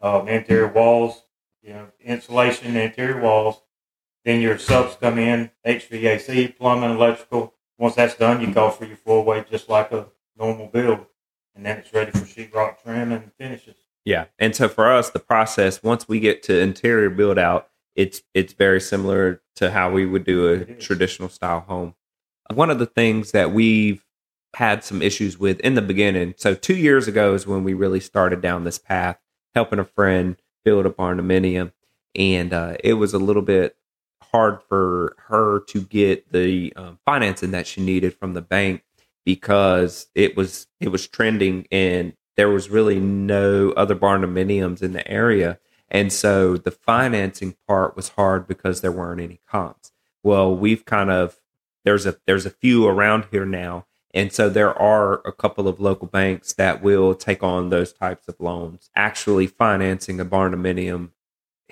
Um, 0.00 0.28
interior 0.28 0.68
walls, 0.68 1.24
you 1.62 1.70
know, 1.70 1.88
insulation, 2.00 2.76
interior 2.76 3.20
walls. 3.20 3.62
Then 4.24 4.40
your 4.40 4.58
subs 4.58 4.96
come 5.00 5.18
in, 5.18 5.50
HVAC, 5.66 6.56
plumbing, 6.56 6.90
electrical. 6.90 7.54
Once 7.78 7.94
that's 7.94 8.14
done, 8.14 8.40
you 8.40 8.52
call 8.52 8.70
for 8.70 8.84
your 8.84 8.96
four-way 8.96 9.44
just 9.50 9.68
like 9.68 9.90
a 9.90 10.06
normal 10.36 10.66
build, 10.66 11.06
and 11.54 11.64
then 11.64 11.78
it's 11.78 11.92
ready 11.92 12.10
for 12.10 12.18
sheetrock 12.18 12.82
trim 12.82 13.12
and 13.12 13.32
finishes. 13.38 13.76
Yeah. 14.08 14.24
And 14.38 14.56
so 14.56 14.70
for 14.70 14.90
us, 14.90 15.10
the 15.10 15.18
process 15.18 15.82
once 15.82 16.08
we 16.08 16.18
get 16.18 16.42
to 16.44 16.58
interior 16.58 17.10
build 17.10 17.38
out, 17.38 17.68
it's 17.94 18.22
it's 18.32 18.54
very 18.54 18.80
similar 18.80 19.42
to 19.56 19.70
how 19.70 19.90
we 19.90 20.06
would 20.06 20.24
do 20.24 20.48
a 20.48 20.64
traditional 20.76 21.28
style 21.28 21.60
home. 21.60 21.94
One 22.54 22.70
of 22.70 22.78
the 22.78 22.86
things 22.86 23.32
that 23.32 23.52
we've 23.52 24.02
had 24.54 24.82
some 24.82 25.02
issues 25.02 25.38
with 25.38 25.60
in 25.60 25.74
the 25.74 25.82
beginning. 25.82 26.32
So 26.38 26.54
two 26.54 26.76
years 26.76 27.06
ago 27.06 27.34
is 27.34 27.46
when 27.46 27.64
we 27.64 27.74
really 27.74 28.00
started 28.00 28.40
down 28.40 28.64
this 28.64 28.78
path, 28.78 29.18
helping 29.54 29.78
a 29.78 29.84
friend 29.84 30.40
build 30.64 30.86
a 30.86 30.90
barndominium, 30.90 31.72
and 32.14 32.54
uh, 32.54 32.78
it 32.82 32.94
was 32.94 33.12
a 33.12 33.18
little 33.18 33.42
bit 33.42 33.76
hard 34.22 34.62
for 34.70 35.16
her 35.26 35.60
to 35.68 35.82
get 35.82 36.32
the 36.32 36.72
um, 36.76 36.98
financing 37.04 37.50
that 37.50 37.66
she 37.66 37.82
needed 37.82 38.14
from 38.14 38.32
the 38.32 38.40
bank 38.40 38.84
because 39.26 40.06
it 40.14 40.34
was 40.34 40.66
it 40.80 40.88
was 40.88 41.06
trending 41.06 41.66
and 41.70 42.14
there 42.38 42.48
was 42.48 42.70
really 42.70 43.00
no 43.00 43.72
other 43.72 43.96
barndominiums 43.96 44.80
in 44.80 44.92
the 44.92 45.06
area. 45.10 45.58
And 45.90 46.12
so 46.12 46.56
the 46.56 46.70
financing 46.70 47.56
part 47.66 47.96
was 47.96 48.10
hard 48.10 48.46
because 48.46 48.80
there 48.80 48.92
weren't 48.92 49.20
any 49.20 49.40
comps. 49.50 49.90
Well 50.22 50.56
we've 50.56 50.84
kind 50.84 51.10
of 51.10 51.40
there's 51.84 52.06
a 52.06 52.16
there's 52.26 52.46
a 52.46 52.50
few 52.50 52.86
around 52.86 53.26
here 53.32 53.44
now. 53.44 53.86
And 54.14 54.32
so 54.32 54.48
there 54.48 54.72
are 54.78 55.20
a 55.26 55.32
couple 55.32 55.66
of 55.66 55.80
local 55.80 56.06
banks 56.06 56.52
that 56.54 56.80
will 56.80 57.16
take 57.16 57.42
on 57.42 57.70
those 57.70 57.92
types 57.92 58.28
of 58.28 58.38
loans. 58.38 58.88
Actually 58.94 59.48
financing 59.48 60.20
a 60.20 60.24
barndominium 60.24 61.10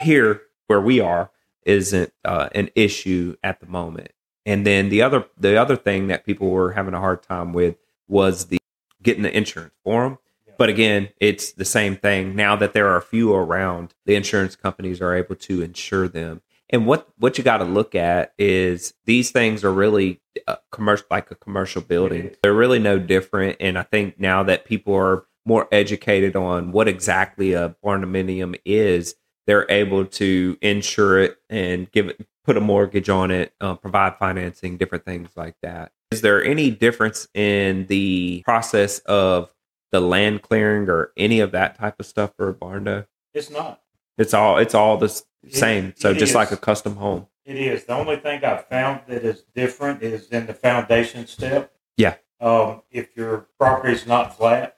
here 0.00 0.42
where 0.66 0.80
we 0.80 0.98
are 0.98 1.30
isn't 1.64 2.12
uh, 2.24 2.48
an 2.56 2.70
issue 2.74 3.36
at 3.44 3.60
the 3.60 3.66
moment. 3.66 4.10
And 4.44 4.66
then 4.66 4.88
the 4.88 5.00
other 5.00 5.26
the 5.38 5.56
other 5.56 5.76
thing 5.76 6.08
that 6.08 6.26
people 6.26 6.50
were 6.50 6.72
having 6.72 6.94
a 6.94 7.00
hard 7.00 7.22
time 7.22 7.52
with 7.52 7.76
was 8.08 8.46
the 8.46 8.58
getting 9.00 9.22
the 9.22 9.36
insurance 9.36 9.74
for 9.84 10.02
them. 10.02 10.18
But 10.58 10.68
again, 10.68 11.10
it's 11.20 11.52
the 11.52 11.64
same 11.64 11.96
thing. 11.96 12.34
Now 12.34 12.56
that 12.56 12.72
there 12.72 12.88
are 12.88 12.96
a 12.96 13.02
few 13.02 13.32
around, 13.34 13.94
the 14.06 14.14
insurance 14.14 14.56
companies 14.56 15.00
are 15.00 15.14
able 15.14 15.36
to 15.36 15.62
insure 15.62 16.08
them. 16.08 16.42
And 16.70 16.86
what 16.86 17.08
what 17.18 17.38
you 17.38 17.44
got 17.44 17.58
to 17.58 17.64
look 17.64 17.94
at 17.94 18.32
is 18.38 18.94
these 19.04 19.30
things 19.30 19.62
are 19.62 19.72
really 19.72 20.20
uh, 20.48 20.56
commercial, 20.72 21.06
like 21.10 21.30
a 21.30 21.36
commercial 21.36 21.80
building. 21.80 22.34
They're 22.42 22.54
really 22.54 22.80
no 22.80 22.98
different. 22.98 23.56
And 23.60 23.78
I 23.78 23.82
think 23.82 24.18
now 24.18 24.42
that 24.42 24.64
people 24.64 24.94
are 24.94 25.26
more 25.44 25.68
educated 25.70 26.34
on 26.34 26.72
what 26.72 26.88
exactly 26.88 27.52
a 27.52 27.76
barndominium 27.84 28.58
is, 28.64 29.14
they're 29.46 29.70
able 29.70 30.04
to 30.06 30.58
insure 30.60 31.20
it 31.20 31.38
and 31.48 31.90
give 31.92 32.08
it, 32.08 32.26
put 32.44 32.56
a 32.56 32.60
mortgage 32.60 33.08
on 33.08 33.30
it, 33.30 33.52
uh, 33.60 33.76
provide 33.76 34.16
financing, 34.18 34.76
different 34.76 35.04
things 35.04 35.30
like 35.36 35.54
that. 35.62 35.92
Is 36.10 36.20
there 36.20 36.44
any 36.44 36.70
difference 36.70 37.28
in 37.32 37.86
the 37.86 38.42
process 38.44 38.98
of 39.00 39.50
the 39.96 40.06
land 40.06 40.42
clearing 40.42 40.88
or 40.90 41.12
any 41.16 41.40
of 41.40 41.52
that 41.52 41.78
type 41.78 41.98
of 41.98 42.04
stuff 42.06 42.32
for 42.36 42.48
a 42.48 42.52
barn 42.52 42.84
barndo? 42.84 43.06
It's 43.32 43.50
not. 43.50 43.80
It's 44.18 44.34
all 44.34 44.58
it's 44.58 44.74
all 44.74 44.96
the 44.98 45.06
s- 45.06 45.24
It- 45.42 45.54
same. 45.54 45.94
So 45.96 46.10
it 46.10 46.18
just 46.18 46.34
like 46.34 46.50
a 46.52 46.56
custom 46.56 46.96
home. 46.96 47.26
It 47.44 47.56
is. 47.56 47.84
The 47.84 47.94
only 47.94 48.16
thing 48.16 48.44
I've 48.44 48.66
found 48.66 49.02
that 49.06 49.24
is 49.24 49.42
different 49.54 50.02
is 50.02 50.28
in 50.28 50.46
the 50.46 50.54
foundation 50.54 51.26
step. 51.26 51.72
Yeah. 51.96 52.16
Um, 52.40 52.82
if 52.90 53.16
your 53.16 53.46
property 53.58 53.94
is 53.94 54.06
not 54.06 54.36
flat, 54.36 54.76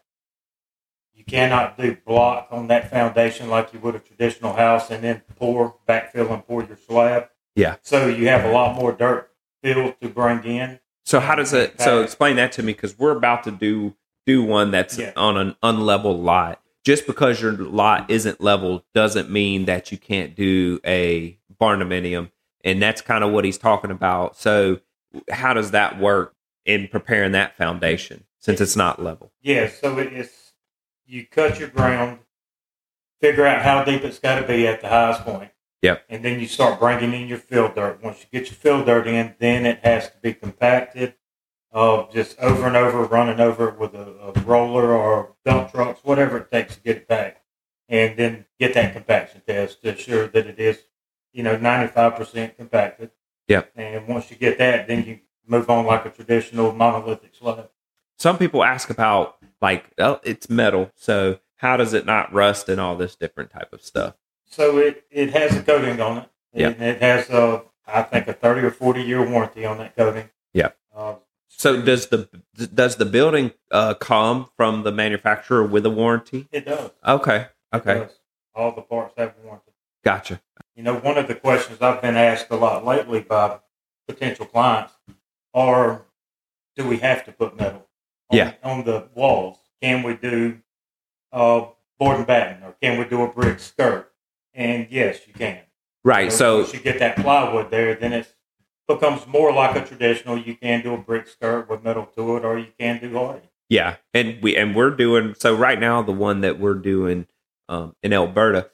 you 1.15 1.25
cannot 1.25 1.77
do 1.79 1.97
block 2.07 2.49
on 2.51 2.69
that 2.69 2.91
foundation 2.91 3.49
like 3.49 3.73
you 3.73 3.81
would 3.81 3.95
a 3.97 3.99
traditional 3.99 4.53
house 4.53 4.91
and 4.91 5.03
then 5.03 5.23
pour, 5.37 5.77
backfill 5.89 6.31
and 6.33 6.47
pour 6.47 6.63
your 6.63 6.77
slab. 6.77 7.29
Yeah. 7.57 7.77
So 7.83 8.07
you 8.07 8.29
have 8.29 8.45
a 8.45 8.53
lot 8.53 8.77
more 8.77 8.93
dirt 8.93 9.31
fill 9.63 9.95
to 10.01 10.09
bring 10.09 10.45
in. 10.45 10.79
So 11.05 11.21
how 11.21 11.35
does 11.35 11.53
it? 11.55 11.81
So 11.81 12.03
explain 12.03 12.37
that 12.37 12.53
to 12.53 12.63
me 12.63 12.73
because 12.75 12.99
we're 12.99 13.17
about 13.17 13.43
to 13.45 13.51
do 13.51 13.95
do 14.29 14.43
one 14.43 14.71
that's 14.71 14.99
Yeah. 14.99 15.13
on 15.17 15.37
an 15.37 15.57
unlevel 15.63 16.23
lot. 16.23 16.61
Just 16.85 17.07
because 17.07 17.43
your 17.43 17.53
lot 17.53 18.11
isn't 18.11 18.41
level 18.41 18.85
doesn't 18.95 19.31
mean 19.31 19.65
that 19.65 19.91
you 19.91 19.99
can't 19.99 20.35
do 20.35 20.81
a 20.87 21.39
barndominium, 21.61 22.31
and 22.65 22.81
that's 22.81 23.01
kind 23.01 23.25
of 23.25 23.33
what 23.33 23.45
he's 23.45 23.59
talking 23.59 23.91
about. 23.91 24.37
So 24.37 24.81
how 25.31 25.55
does 25.55 25.73
that 25.73 25.99
work 25.99 26.35
in 26.69 26.87
preparing 26.87 27.33
that 27.33 27.57
foundation 27.57 28.25
since 28.39 28.61
it's 28.61 28.77
not 28.77 29.03
level. 29.03 29.33
Yeah, 29.41 29.69
so 29.69 29.99
it's 29.99 30.53
you 31.07 31.27
cut 31.27 31.59
your 31.59 31.69
ground, 31.69 32.21
figure 33.21 33.47
out 33.47 33.63
how 33.63 33.83
deep 33.85 34.05
it's 34.05 34.19
got 34.19 34.41
to 34.41 34.47
be 34.47 34.67
at 34.67 34.83
the 34.83 34.89
highest 34.89 35.25
point. 35.25 35.51
Yep. 35.83 36.05
And 36.09 36.25
then 36.25 36.41
you 36.41 36.47
start 36.47 36.79
bringing 36.79 37.15
in 37.15 37.27
your 37.29 37.39
fill 37.39 37.73
dirt. 37.73 38.03
Once 38.03 38.21
you 38.21 38.39
get 38.39 38.49
your 38.49 38.57
fill 38.57 38.85
dirt 38.85 39.07
in, 39.07 39.35
then 39.39 39.65
it 39.65 39.81
has 39.83 40.11
to 40.11 40.17
be 40.21 40.35
compacted, 40.35 41.15
uh, 41.73 42.05
just 42.13 42.39
over 42.39 42.67
and 42.67 42.77
over, 42.77 43.05
running 43.05 43.41
over 43.41 43.69
it 43.69 43.79
with 43.79 43.95
a, 43.95 44.33
a 44.37 44.41
roller 44.41 44.93
or 44.93 45.35
dump 45.45 45.71
trucks, 45.73 46.01
whatever 46.03 46.39
it 46.39 46.51
takes 46.51 46.77
to 46.77 46.83
get 46.83 46.97
it 46.97 47.09
back, 47.09 47.43
and 47.89 48.17
then 48.17 48.47
get 48.59 48.75
that 48.75 48.93
compaction 48.93 49.43
test 49.47 49.83
to 49.83 49.95
assure 49.95 50.27
that 50.29 50.47
it 50.47 50.59
is, 50.59 50.85
you 51.33 51.43
know, 51.43 51.57
ninety 51.57 51.93
five 51.93 52.17
percent 52.17 52.57
compacted. 52.57 53.11
Yeah. 53.47 53.63
And 53.77 54.07
once 54.07 54.31
you 54.31 54.37
get 54.37 54.59
that, 54.59 54.89
then 54.89 55.05
you 55.05 55.21
move 55.47 55.71
on 55.71 55.87
like 55.87 56.05
a 56.05 56.11
traditional 56.11 56.73
monolithic 56.73 57.35
slab. 57.35 57.71
Some 58.19 58.37
people 58.39 58.65
ask 58.65 58.91
about 58.91 59.37
like, 59.61 59.91
oh, 59.99 60.21
it's 60.23 60.51
metal, 60.51 60.91
so 60.95 61.39
how 61.57 61.77
does 61.77 61.93
it 61.93 62.07
not 62.07 62.33
rust 62.33 62.69
and 62.69 62.81
all 62.81 62.97
this 62.97 63.15
different 63.15 63.51
type 63.51 63.73
of 63.73 63.83
stuff? 63.83 64.15
So 64.47 64.79
it, 64.79 65.05
it 65.11 65.31
has 65.31 65.57
a 65.57 65.63
coating 65.63 66.01
on 66.01 66.19
it. 66.19 66.31
Yeah. 66.55 66.69
And 66.69 66.83
it 66.83 67.03
has 67.03 67.29
a, 67.31 67.63
I 67.87 68.03
think 68.03 68.29
a 68.29 68.33
30 68.33 68.63
or 68.63 68.71
40 68.71 69.03
year 69.03 69.29
warranty 69.29 69.65
on 69.65 69.79
that 69.79 69.97
coating. 69.97 70.31
Yeah. 70.53 70.71
Uh, 70.95 71.17
So 71.59 71.83
does 71.83 72.07
the 72.07 72.29
does 72.73 72.97
the 72.97 73.05
building 73.05 73.51
uh, 73.73 73.95
come 73.95 74.49
from 74.57 74.85
the 74.85 74.93
manufacturer 74.93 75.65
with 75.67 75.85
a 75.87 75.91
warranty? 75.91 76.47
it 76.53 76.65
does. 76.65 76.91
Okay, 77.07 77.47
okay, 77.75 77.95
does. 77.95 78.21
All 78.55 78.73
the 78.73 78.83
parts 78.83 79.15
have 79.17 79.35
warranty. 79.43 79.73
gotcha. 80.05 80.41
You 80.77 80.85
know, 80.85 80.95
one 80.95 81.19
of 81.19 81.27
the 81.27 81.35
questions 81.35 81.83
I've 81.83 82.01
been 82.01 82.17
asked 82.17 82.47
a 82.51 82.57
lot 82.57 82.87
lately 82.87 83.21
by 83.21 83.59
potential 84.07 84.47
clients 84.47 84.93
are, 85.53 86.07
do 86.77 86.87
we 86.87 86.99
have 86.99 87.25
to 87.25 87.33
put 87.33 87.57
metal 87.59 87.89
on, 88.31 88.37
Yeah. 88.37 88.53
on 88.63 88.85
the 88.85 89.09
walls? 89.15 89.59
Can 89.83 90.05
we 90.05 90.15
do 90.15 90.61
uh, 91.33 91.67
board 91.99 92.19
and 92.19 92.27
batten 92.27 92.63
or 92.63 92.77
can 92.81 92.97
we 92.99 93.05
do 93.05 93.23
a 93.23 93.29
brick 93.29 93.59
skirt? 93.59 94.13
And 94.55 94.87
yes, 94.91 95.27
you 95.27 95.35
can. 95.35 95.61
Right. 96.05 96.33
So 96.33 96.59
once 96.59 96.73
you 96.73 96.81
get 96.81 97.01
that 97.01 97.17
plywood 97.17 97.71
there, 97.73 97.97
then 97.97 98.13
it 98.13 98.33
becomes 98.89 99.27
more 99.27 99.53
like 99.53 99.77
a 99.77 99.87
traditional. 99.87 100.39
You 100.39 100.57
can 100.57 100.83
do 100.83 100.95
a 100.95 100.99
brick 100.99 101.29
skirt 101.29 101.69
with 101.69 101.85
metal 101.85 102.07
to 102.17 102.37
it, 102.37 102.45
or 102.45 102.59
you 102.59 102.69
can 102.79 102.99
do 103.01 103.11
Hardie. 103.11 103.43
Yeah, 103.69 103.97
and 104.15 104.43
we 104.43 104.57
and 104.57 104.75
we're 104.75 104.91
doing 104.91 105.35
so 105.39 105.55
right 105.55 105.79
now. 105.79 106.03
The 106.03 106.13
one 106.13 106.41
that 106.41 106.59
we're 106.59 106.75
doing 106.75 107.27
um, 107.69 107.95
in 108.03 108.13
Elberta, 108.13 108.71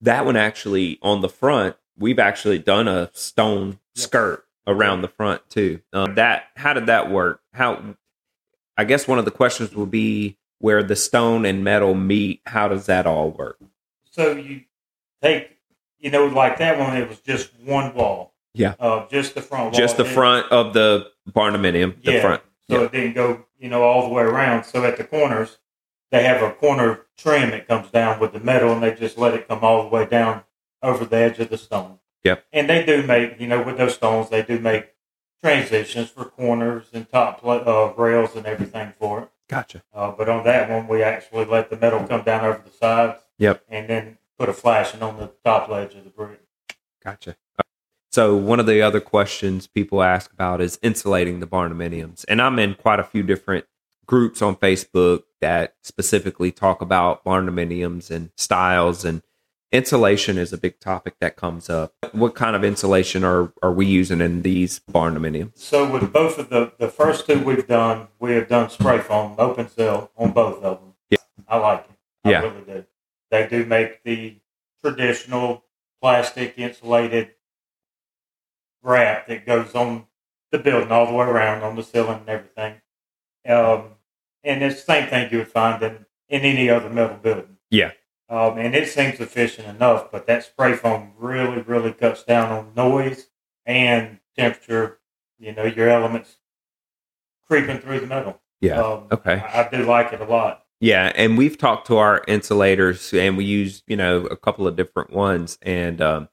that 0.00 0.24
one 0.24 0.36
actually 0.36 0.98
on 1.02 1.20
the 1.20 1.28
front, 1.28 1.76
we've 1.98 2.18
actually 2.18 2.58
done 2.58 2.88
a 2.88 3.10
stone 3.12 3.78
skirt 3.94 4.44
around 4.66 5.02
the 5.02 5.08
front 5.08 5.42
too. 5.50 5.80
Um, 5.92 6.14
that 6.14 6.44
how 6.56 6.72
did 6.72 6.86
that 6.86 7.10
work? 7.10 7.42
How 7.52 7.94
I 8.76 8.84
guess 8.84 9.06
one 9.06 9.18
of 9.18 9.26
the 9.26 9.30
questions 9.30 9.74
will 9.74 9.86
be 9.86 10.38
where 10.58 10.82
the 10.82 10.96
stone 10.96 11.44
and 11.44 11.62
metal 11.62 11.94
meet. 11.94 12.40
How 12.46 12.68
does 12.68 12.86
that 12.86 13.06
all 13.06 13.30
work? 13.30 13.58
So 14.10 14.32
you 14.32 14.62
take, 15.20 15.58
you 15.98 16.10
know, 16.10 16.26
like 16.26 16.58
that 16.58 16.78
one. 16.78 16.96
It 16.96 17.08
was 17.08 17.20
just 17.20 17.50
one 17.60 17.94
wall. 17.94 18.31
Yeah. 18.54 18.74
Uh, 18.78 19.06
just 19.08 19.34
the 19.34 19.42
front. 19.42 19.74
Just 19.74 19.96
the 19.96 20.04
front 20.04 20.50
of 20.52 20.74
the 20.74 21.10
barnuminium, 21.30 22.02
the 22.02 22.12
Yeah. 22.12 22.20
front. 22.20 22.42
So 22.70 22.78
Yeah. 22.80 22.84
it 22.86 22.92
didn't 22.92 23.12
go, 23.14 23.46
you 23.58 23.68
know, 23.68 23.82
all 23.82 24.02
the 24.02 24.08
way 24.14 24.22
around. 24.22 24.64
So 24.64 24.84
at 24.84 24.96
the 24.96 25.04
corners, 25.04 25.58
they 26.10 26.22
have 26.24 26.42
a 26.42 26.50
corner 26.52 27.06
trim 27.16 27.50
that 27.52 27.66
comes 27.66 27.90
down 27.90 28.20
with 28.20 28.32
the 28.32 28.40
metal, 28.40 28.72
and 28.72 28.82
they 28.82 28.92
just 28.94 29.16
let 29.16 29.34
it 29.34 29.48
come 29.48 29.60
all 29.64 29.82
the 29.82 29.88
way 29.88 30.04
down 30.04 30.44
over 30.82 31.04
the 31.04 31.16
edge 31.16 31.38
of 31.38 31.48
the 31.48 31.56
stone. 31.58 31.98
Yep. 32.24 32.44
And 32.52 32.68
they 32.68 32.84
do 32.84 33.02
make, 33.02 33.40
you 33.40 33.46
know, 33.46 33.62
with 33.62 33.78
those 33.78 33.94
stones, 33.94 34.28
they 34.28 34.42
do 34.42 34.58
make 34.58 34.90
transitions 35.42 36.10
for 36.10 36.24
corners 36.24 36.86
and 36.92 37.08
top 37.10 37.44
uh, 37.44 37.92
rails 37.96 38.36
and 38.36 38.46
everything 38.46 38.92
for 38.98 39.22
it. 39.22 39.28
Gotcha. 39.48 39.82
Uh, 39.92 40.12
but 40.12 40.28
on 40.28 40.44
that 40.44 40.70
one, 40.70 40.86
we 40.86 41.02
actually 41.02 41.44
let 41.44 41.68
the 41.70 41.76
metal 41.76 42.06
come 42.06 42.22
down 42.22 42.44
over 42.44 42.62
the 42.64 42.70
sides. 42.70 43.20
Yep. 43.38 43.64
And 43.68 43.88
then 43.88 44.18
put 44.38 44.48
a 44.48 44.52
flashing 44.52 45.02
on 45.02 45.18
the 45.18 45.32
top 45.44 45.68
ledge 45.68 45.94
of 45.94 46.04
the 46.04 46.10
brick. 46.10 46.40
Gotcha. 47.02 47.36
So 48.12 48.36
one 48.36 48.60
of 48.60 48.66
the 48.66 48.82
other 48.82 49.00
questions 49.00 49.66
people 49.66 50.02
ask 50.02 50.30
about 50.32 50.60
is 50.60 50.78
insulating 50.82 51.40
the 51.40 51.46
barnuminiums, 51.46 52.26
and 52.28 52.42
I'm 52.42 52.58
in 52.58 52.74
quite 52.74 53.00
a 53.00 53.04
few 53.04 53.22
different 53.22 53.64
groups 54.04 54.42
on 54.42 54.56
Facebook 54.56 55.22
that 55.40 55.76
specifically 55.82 56.52
talk 56.52 56.82
about 56.82 57.24
barnuminiums 57.24 58.10
and 58.10 58.30
styles, 58.36 59.06
and 59.06 59.22
insulation 59.72 60.36
is 60.36 60.52
a 60.52 60.58
big 60.58 60.78
topic 60.78 61.14
that 61.20 61.36
comes 61.36 61.70
up. 61.70 61.94
What 62.12 62.34
kind 62.34 62.54
of 62.54 62.62
insulation 62.64 63.24
are 63.24 63.50
are 63.62 63.72
we 63.72 63.86
using 63.86 64.20
in 64.20 64.42
these 64.42 64.80
barnuminiums? 64.80 65.56
So 65.56 65.90
with 65.90 66.12
both 66.12 66.38
of 66.38 66.50
the 66.50 66.72
the 66.78 66.88
first 66.88 67.26
two 67.26 67.42
we've 67.42 67.66
done, 67.66 68.08
we 68.18 68.32
have 68.32 68.46
done 68.46 68.68
spray 68.68 68.98
foam 68.98 69.36
open 69.38 69.70
cell 69.70 70.10
on 70.18 70.32
both 70.32 70.62
of 70.62 70.80
them. 70.80 70.92
Yeah. 71.08 71.18
I 71.48 71.56
like 71.56 71.86
it. 71.88 71.96
I 72.24 72.30
Yeah. 72.30 72.40
really 72.42 72.64
do. 72.66 72.84
They 73.30 73.46
do 73.48 73.64
make 73.64 74.02
the 74.04 74.36
traditional 74.84 75.64
plastic 76.02 76.54
insulated 76.58 77.30
wrap 78.82 79.26
that 79.28 79.46
goes 79.46 79.74
on 79.74 80.06
the 80.50 80.58
building 80.58 80.90
all 80.92 81.06
the 81.06 81.12
way 81.12 81.26
around 81.26 81.62
on 81.62 81.76
the 81.76 81.82
ceiling 81.82 82.20
and 82.20 82.28
everything. 82.28 82.74
Um, 83.48 83.94
and 84.44 84.62
it's 84.62 84.84
the 84.84 84.92
same 84.92 85.08
thing 85.08 85.30
you 85.30 85.38
would 85.38 85.48
find 85.48 85.82
in, 85.82 86.06
in 86.28 86.42
any 86.42 86.68
other 86.68 86.90
metal 86.90 87.16
building. 87.16 87.56
Yeah. 87.70 87.92
Um, 88.28 88.58
and 88.58 88.74
it 88.74 88.88
seems 88.88 89.20
efficient 89.20 89.68
enough, 89.68 90.10
but 90.10 90.26
that 90.26 90.44
spray 90.44 90.74
foam 90.74 91.12
really, 91.18 91.60
really 91.62 91.92
cuts 91.92 92.22
down 92.24 92.50
on 92.50 92.72
noise 92.74 93.28
and 93.66 94.18
temperature. 94.36 94.98
You 95.38 95.52
know, 95.52 95.64
your 95.64 95.88
elements 95.88 96.36
creeping 97.46 97.78
through 97.78 98.00
the 98.00 98.06
metal. 98.06 98.40
Yeah. 98.60 98.80
Um, 98.80 99.08
Okay. 99.10 99.34
I, 99.34 99.66
I 99.66 99.68
do 99.70 99.84
like 99.84 100.12
it 100.12 100.20
a 100.20 100.24
lot. 100.24 100.64
Yeah, 100.80 101.12
and 101.14 101.38
we've 101.38 101.56
talked 101.56 101.86
to 101.88 101.98
our 101.98 102.24
insulators, 102.26 103.14
and 103.14 103.36
we 103.36 103.44
use 103.44 103.84
you 103.86 103.96
know 103.96 104.26
a 104.26 104.36
couple 104.36 104.66
of 104.66 104.74
different 104.74 105.10
ones, 105.10 105.56
and 105.62 106.00
um, 106.00 106.28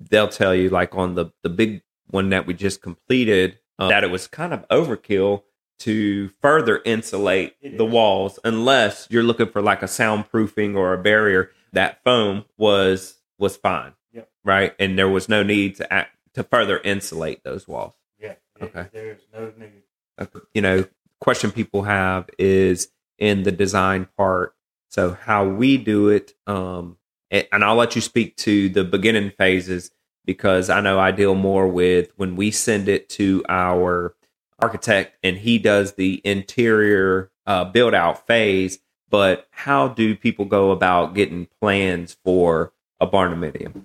they'll 0.00 0.28
tell 0.28 0.54
you 0.54 0.68
like 0.70 0.94
on 0.94 1.14
the 1.14 1.26
the 1.42 1.48
big 1.48 1.82
one 2.10 2.30
that 2.30 2.46
we 2.46 2.54
just 2.54 2.80
completed 2.82 3.58
um, 3.78 3.88
that 3.90 4.04
it 4.04 4.10
was 4.10 4.26
kind 4.26 4.52
of 4.54 4.66
overkill 4.68 5.42
to 5.80 6.30
further 6.42 6.80
insulate 6.84 7.54
the 7.62 7.84
walls 7.84 8.38
unless 8.44 9.06
you're 9.10 9.22
looking 9.22 9.48
for 9.48 9.62
like 9.62 9.82
a 9.82 9.86
soundproofing 9.86 10.76
or 10.76 10.92
a 10.94 10.98
barrier. 10.98 11.50
That 11.72 12.02
foam 12.02 12.44
was 12.56 13.18
was 13.38 13.56
fine, 13.56 13.92
Yep. 14.12 14.28
right, 14.44 14.74
and 14.78 14.98
there 14.98 15.08
was 15.08 15.28
no 15.28 15.42
need 15.42 15.76
to 15.76 15.92
act, 15.92 16.16
to 16.34 16.42
further 16.42 16.78
insulate 16.82 17.44
those 17.44 17.68
walls 17.68 17.94
Yeah. 18.18 18.34
Okay. 18.60 18.86
There's 18.92 19.20
no 19.32 19.52
need. 19.58 20.28
you 20.54 20.62
know 20.62 20.84
question 21.20 21.52
people 21.52 21.82
have 21.82 22.28
is 22.38 22.88
in 23.18 23.42
the 23.42 23.52
design 23.52 24.08
part 24.16 24.54
so 24.88 25.12
how 25.12 25.44
we 25.46 25.76
do 25.76 26.08
it 26.08 26.32
um 26.46 26.96
and 27.30 27.64
i'll 27.64 27.76
let 27.76 27.94
you 27.94 28.00
speak 28.00 28.36
to 28.36 28.68
the 28.68 28.84
beginning 28.84 29.30
phases 29.30 29.90
because 30.24 30.70
i 30.70 30.80
know 30.80 30.98
i 30.98 31.10
deal 31.10 31.34
more 31.34 31.68
with 31.68 32.12
when 32.16 32.36
we 32.36 32.50
send 32.50 32.88
it 32.88 33.08
to 33.08 33.44
our 33.48 34.14
architect 34.60 35.16
and 35.22 35.38
he 35.38 35.58
does 35.58 35.94
the 35.94 36.20
interior 36.24 37.30
uh, 37.46 37.64
build 37.64 37.94
out 37.94 38.26
phase 38.26 38.78
but 39.10 39.46
how 39.50 39.88
do 39.88 40.14
people 40.14 40.44
go 40.44 40.70
about 40.70 41.14
getting 41.14 41.46
plans 41.60 42.16
for 42.24 42.72
a 43.00 43.06
barnuminium 43.06 43.84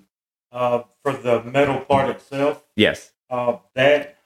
Uh, 0.52 0.82
for 1.02 1.12
the 1.12 1.42
metal 1.42 1.80
part 1.80 2.08
itself, 2.10 2.64
yes 2.76 3.12
uh, 3.30 3.56
that 3.74 4.18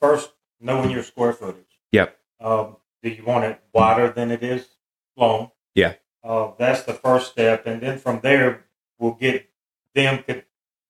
first 0.00 0.30
knowing 0.60 0.90
your 0.90 1.02
square 1.02 1.32
footage. 1.32 1.80
Yep. 1.92 2.16
Um, 2.40 2.76
do 3.02 3.10
you 3.10 3.24
want 3.24 3.44
it 3.44 3.60
wider 3.72 4.10
than 4.10 4.30
it 4.30 4.42
is 4.42 4.66
long? 5.16 5.50
Yeah. 5.74 5.94
Uh, 6.24 6.50
that's 6.58 6.82
the 6.82 6.94
first 6.94 7.30
step, 7.32 7.66
and 7.66 7.80
then 7.80 7.98
from 7.98 8.20
there 8.20 8.64
we'll 8.98 9.12
get 9.12 9.48
them 9.94 10.24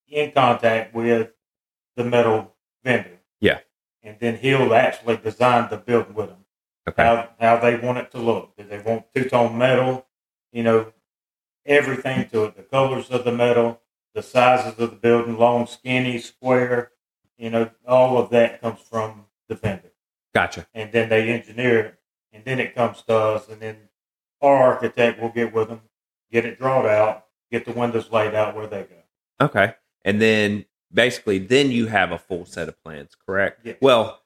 in 0.09 0.33
contact 0.33 0.95
with 0.95 1.31
the 1.97 2.05
metal 2.05 2.55
vendor. 2.85 3.19
Yeah. 3.40 3.61
And 4.03 4.16
then 4.21 4.37
he'll 4.37 4.75
actually 4.75 5.16
design 5.16 5.69
the 5.71 5.77
building 5.77 6.14
with 6.14 6.29
them. 6.29 6.45
okay 6.88 7.03
how 7.03 7.29
how 7.40 7.59
they 7.59 7.77
want 7.77 7.99
it 7.99 8.11
to 8.12 8.19
look. 8.19 8.57
Do 8.57 8.64
they 8.64 8.79
want 8.79 9.07
two 9.14 9.29
tone 9.29 9.59
metal? 9.59 10.07
You 10.53 10.62
know, 10.62 10.92
everything 11.64 12.29
to 12.31 12.45
it. 12.45 12.57
The 12.57 12.62
colors 12.62 13.11
of 13.11 13.25
the 13.25 13.33
metal, 13.33 13.81
the 14.14 14.23
sizes 14.23 14.79
of 14.79 14.90
the 14.90 14.97
building, 14.97 15.38
long, 15.38 15.66
skinny, 15.66 16.19
square. 16.19 16.92
You 17.37 17.51
know, 17.51 17.71
all 17.87 18.16
of 18.16 18.31
that 18.31 18.62
comes 18.62 18.81
from 18.81 19.27
the 19.49 19.57
vendor, 19.57 19.92
gotcha 20.35 20.66
and 20.75 20.90
then 20.90 21.09
they 21.09 21.29
engineer 21.29 21.79
it, 21.81 21.99
and 22.33 22.45
then 22.45 22.59
it 22.59 22.75
comes 22.75 23.03
to 23.03 23.14
us, 23.14 23.49
and 23.49 23.61
then 23.61 23.77
our 24.40 24.57
architect 24.57 25.21
will 25.21 25.29
get 25.29 25.53
with 25.53 25.69
them, 25.69 25.83
get 26.33 26.45
it 26.47 26.59
drawn 26.59 26.87
out, 26.87 27.26
get 27.50 27.64
the 27.64 27.72
windows 27.72 28.11
laid 28.11 28.35
out 28.35 28.54
where 28.54 28.66
they 28.66 28.82
go. 28.82 29.44
Okay. 29.44 29.74
And 30.04 30.20
then 30.20 30.64
basically, 30.92 31.38
then 31.38 31.70
you 31.70 31.87
have 31.87 32.12
a 32.12 32.18
full 32.18 32.44
set 32.44 32.68
of 32.68 32.82
plans, 32.82 33.16
correct? 33.26 33.61
Yes. 33.64 33.76
Well, 33.80 34.22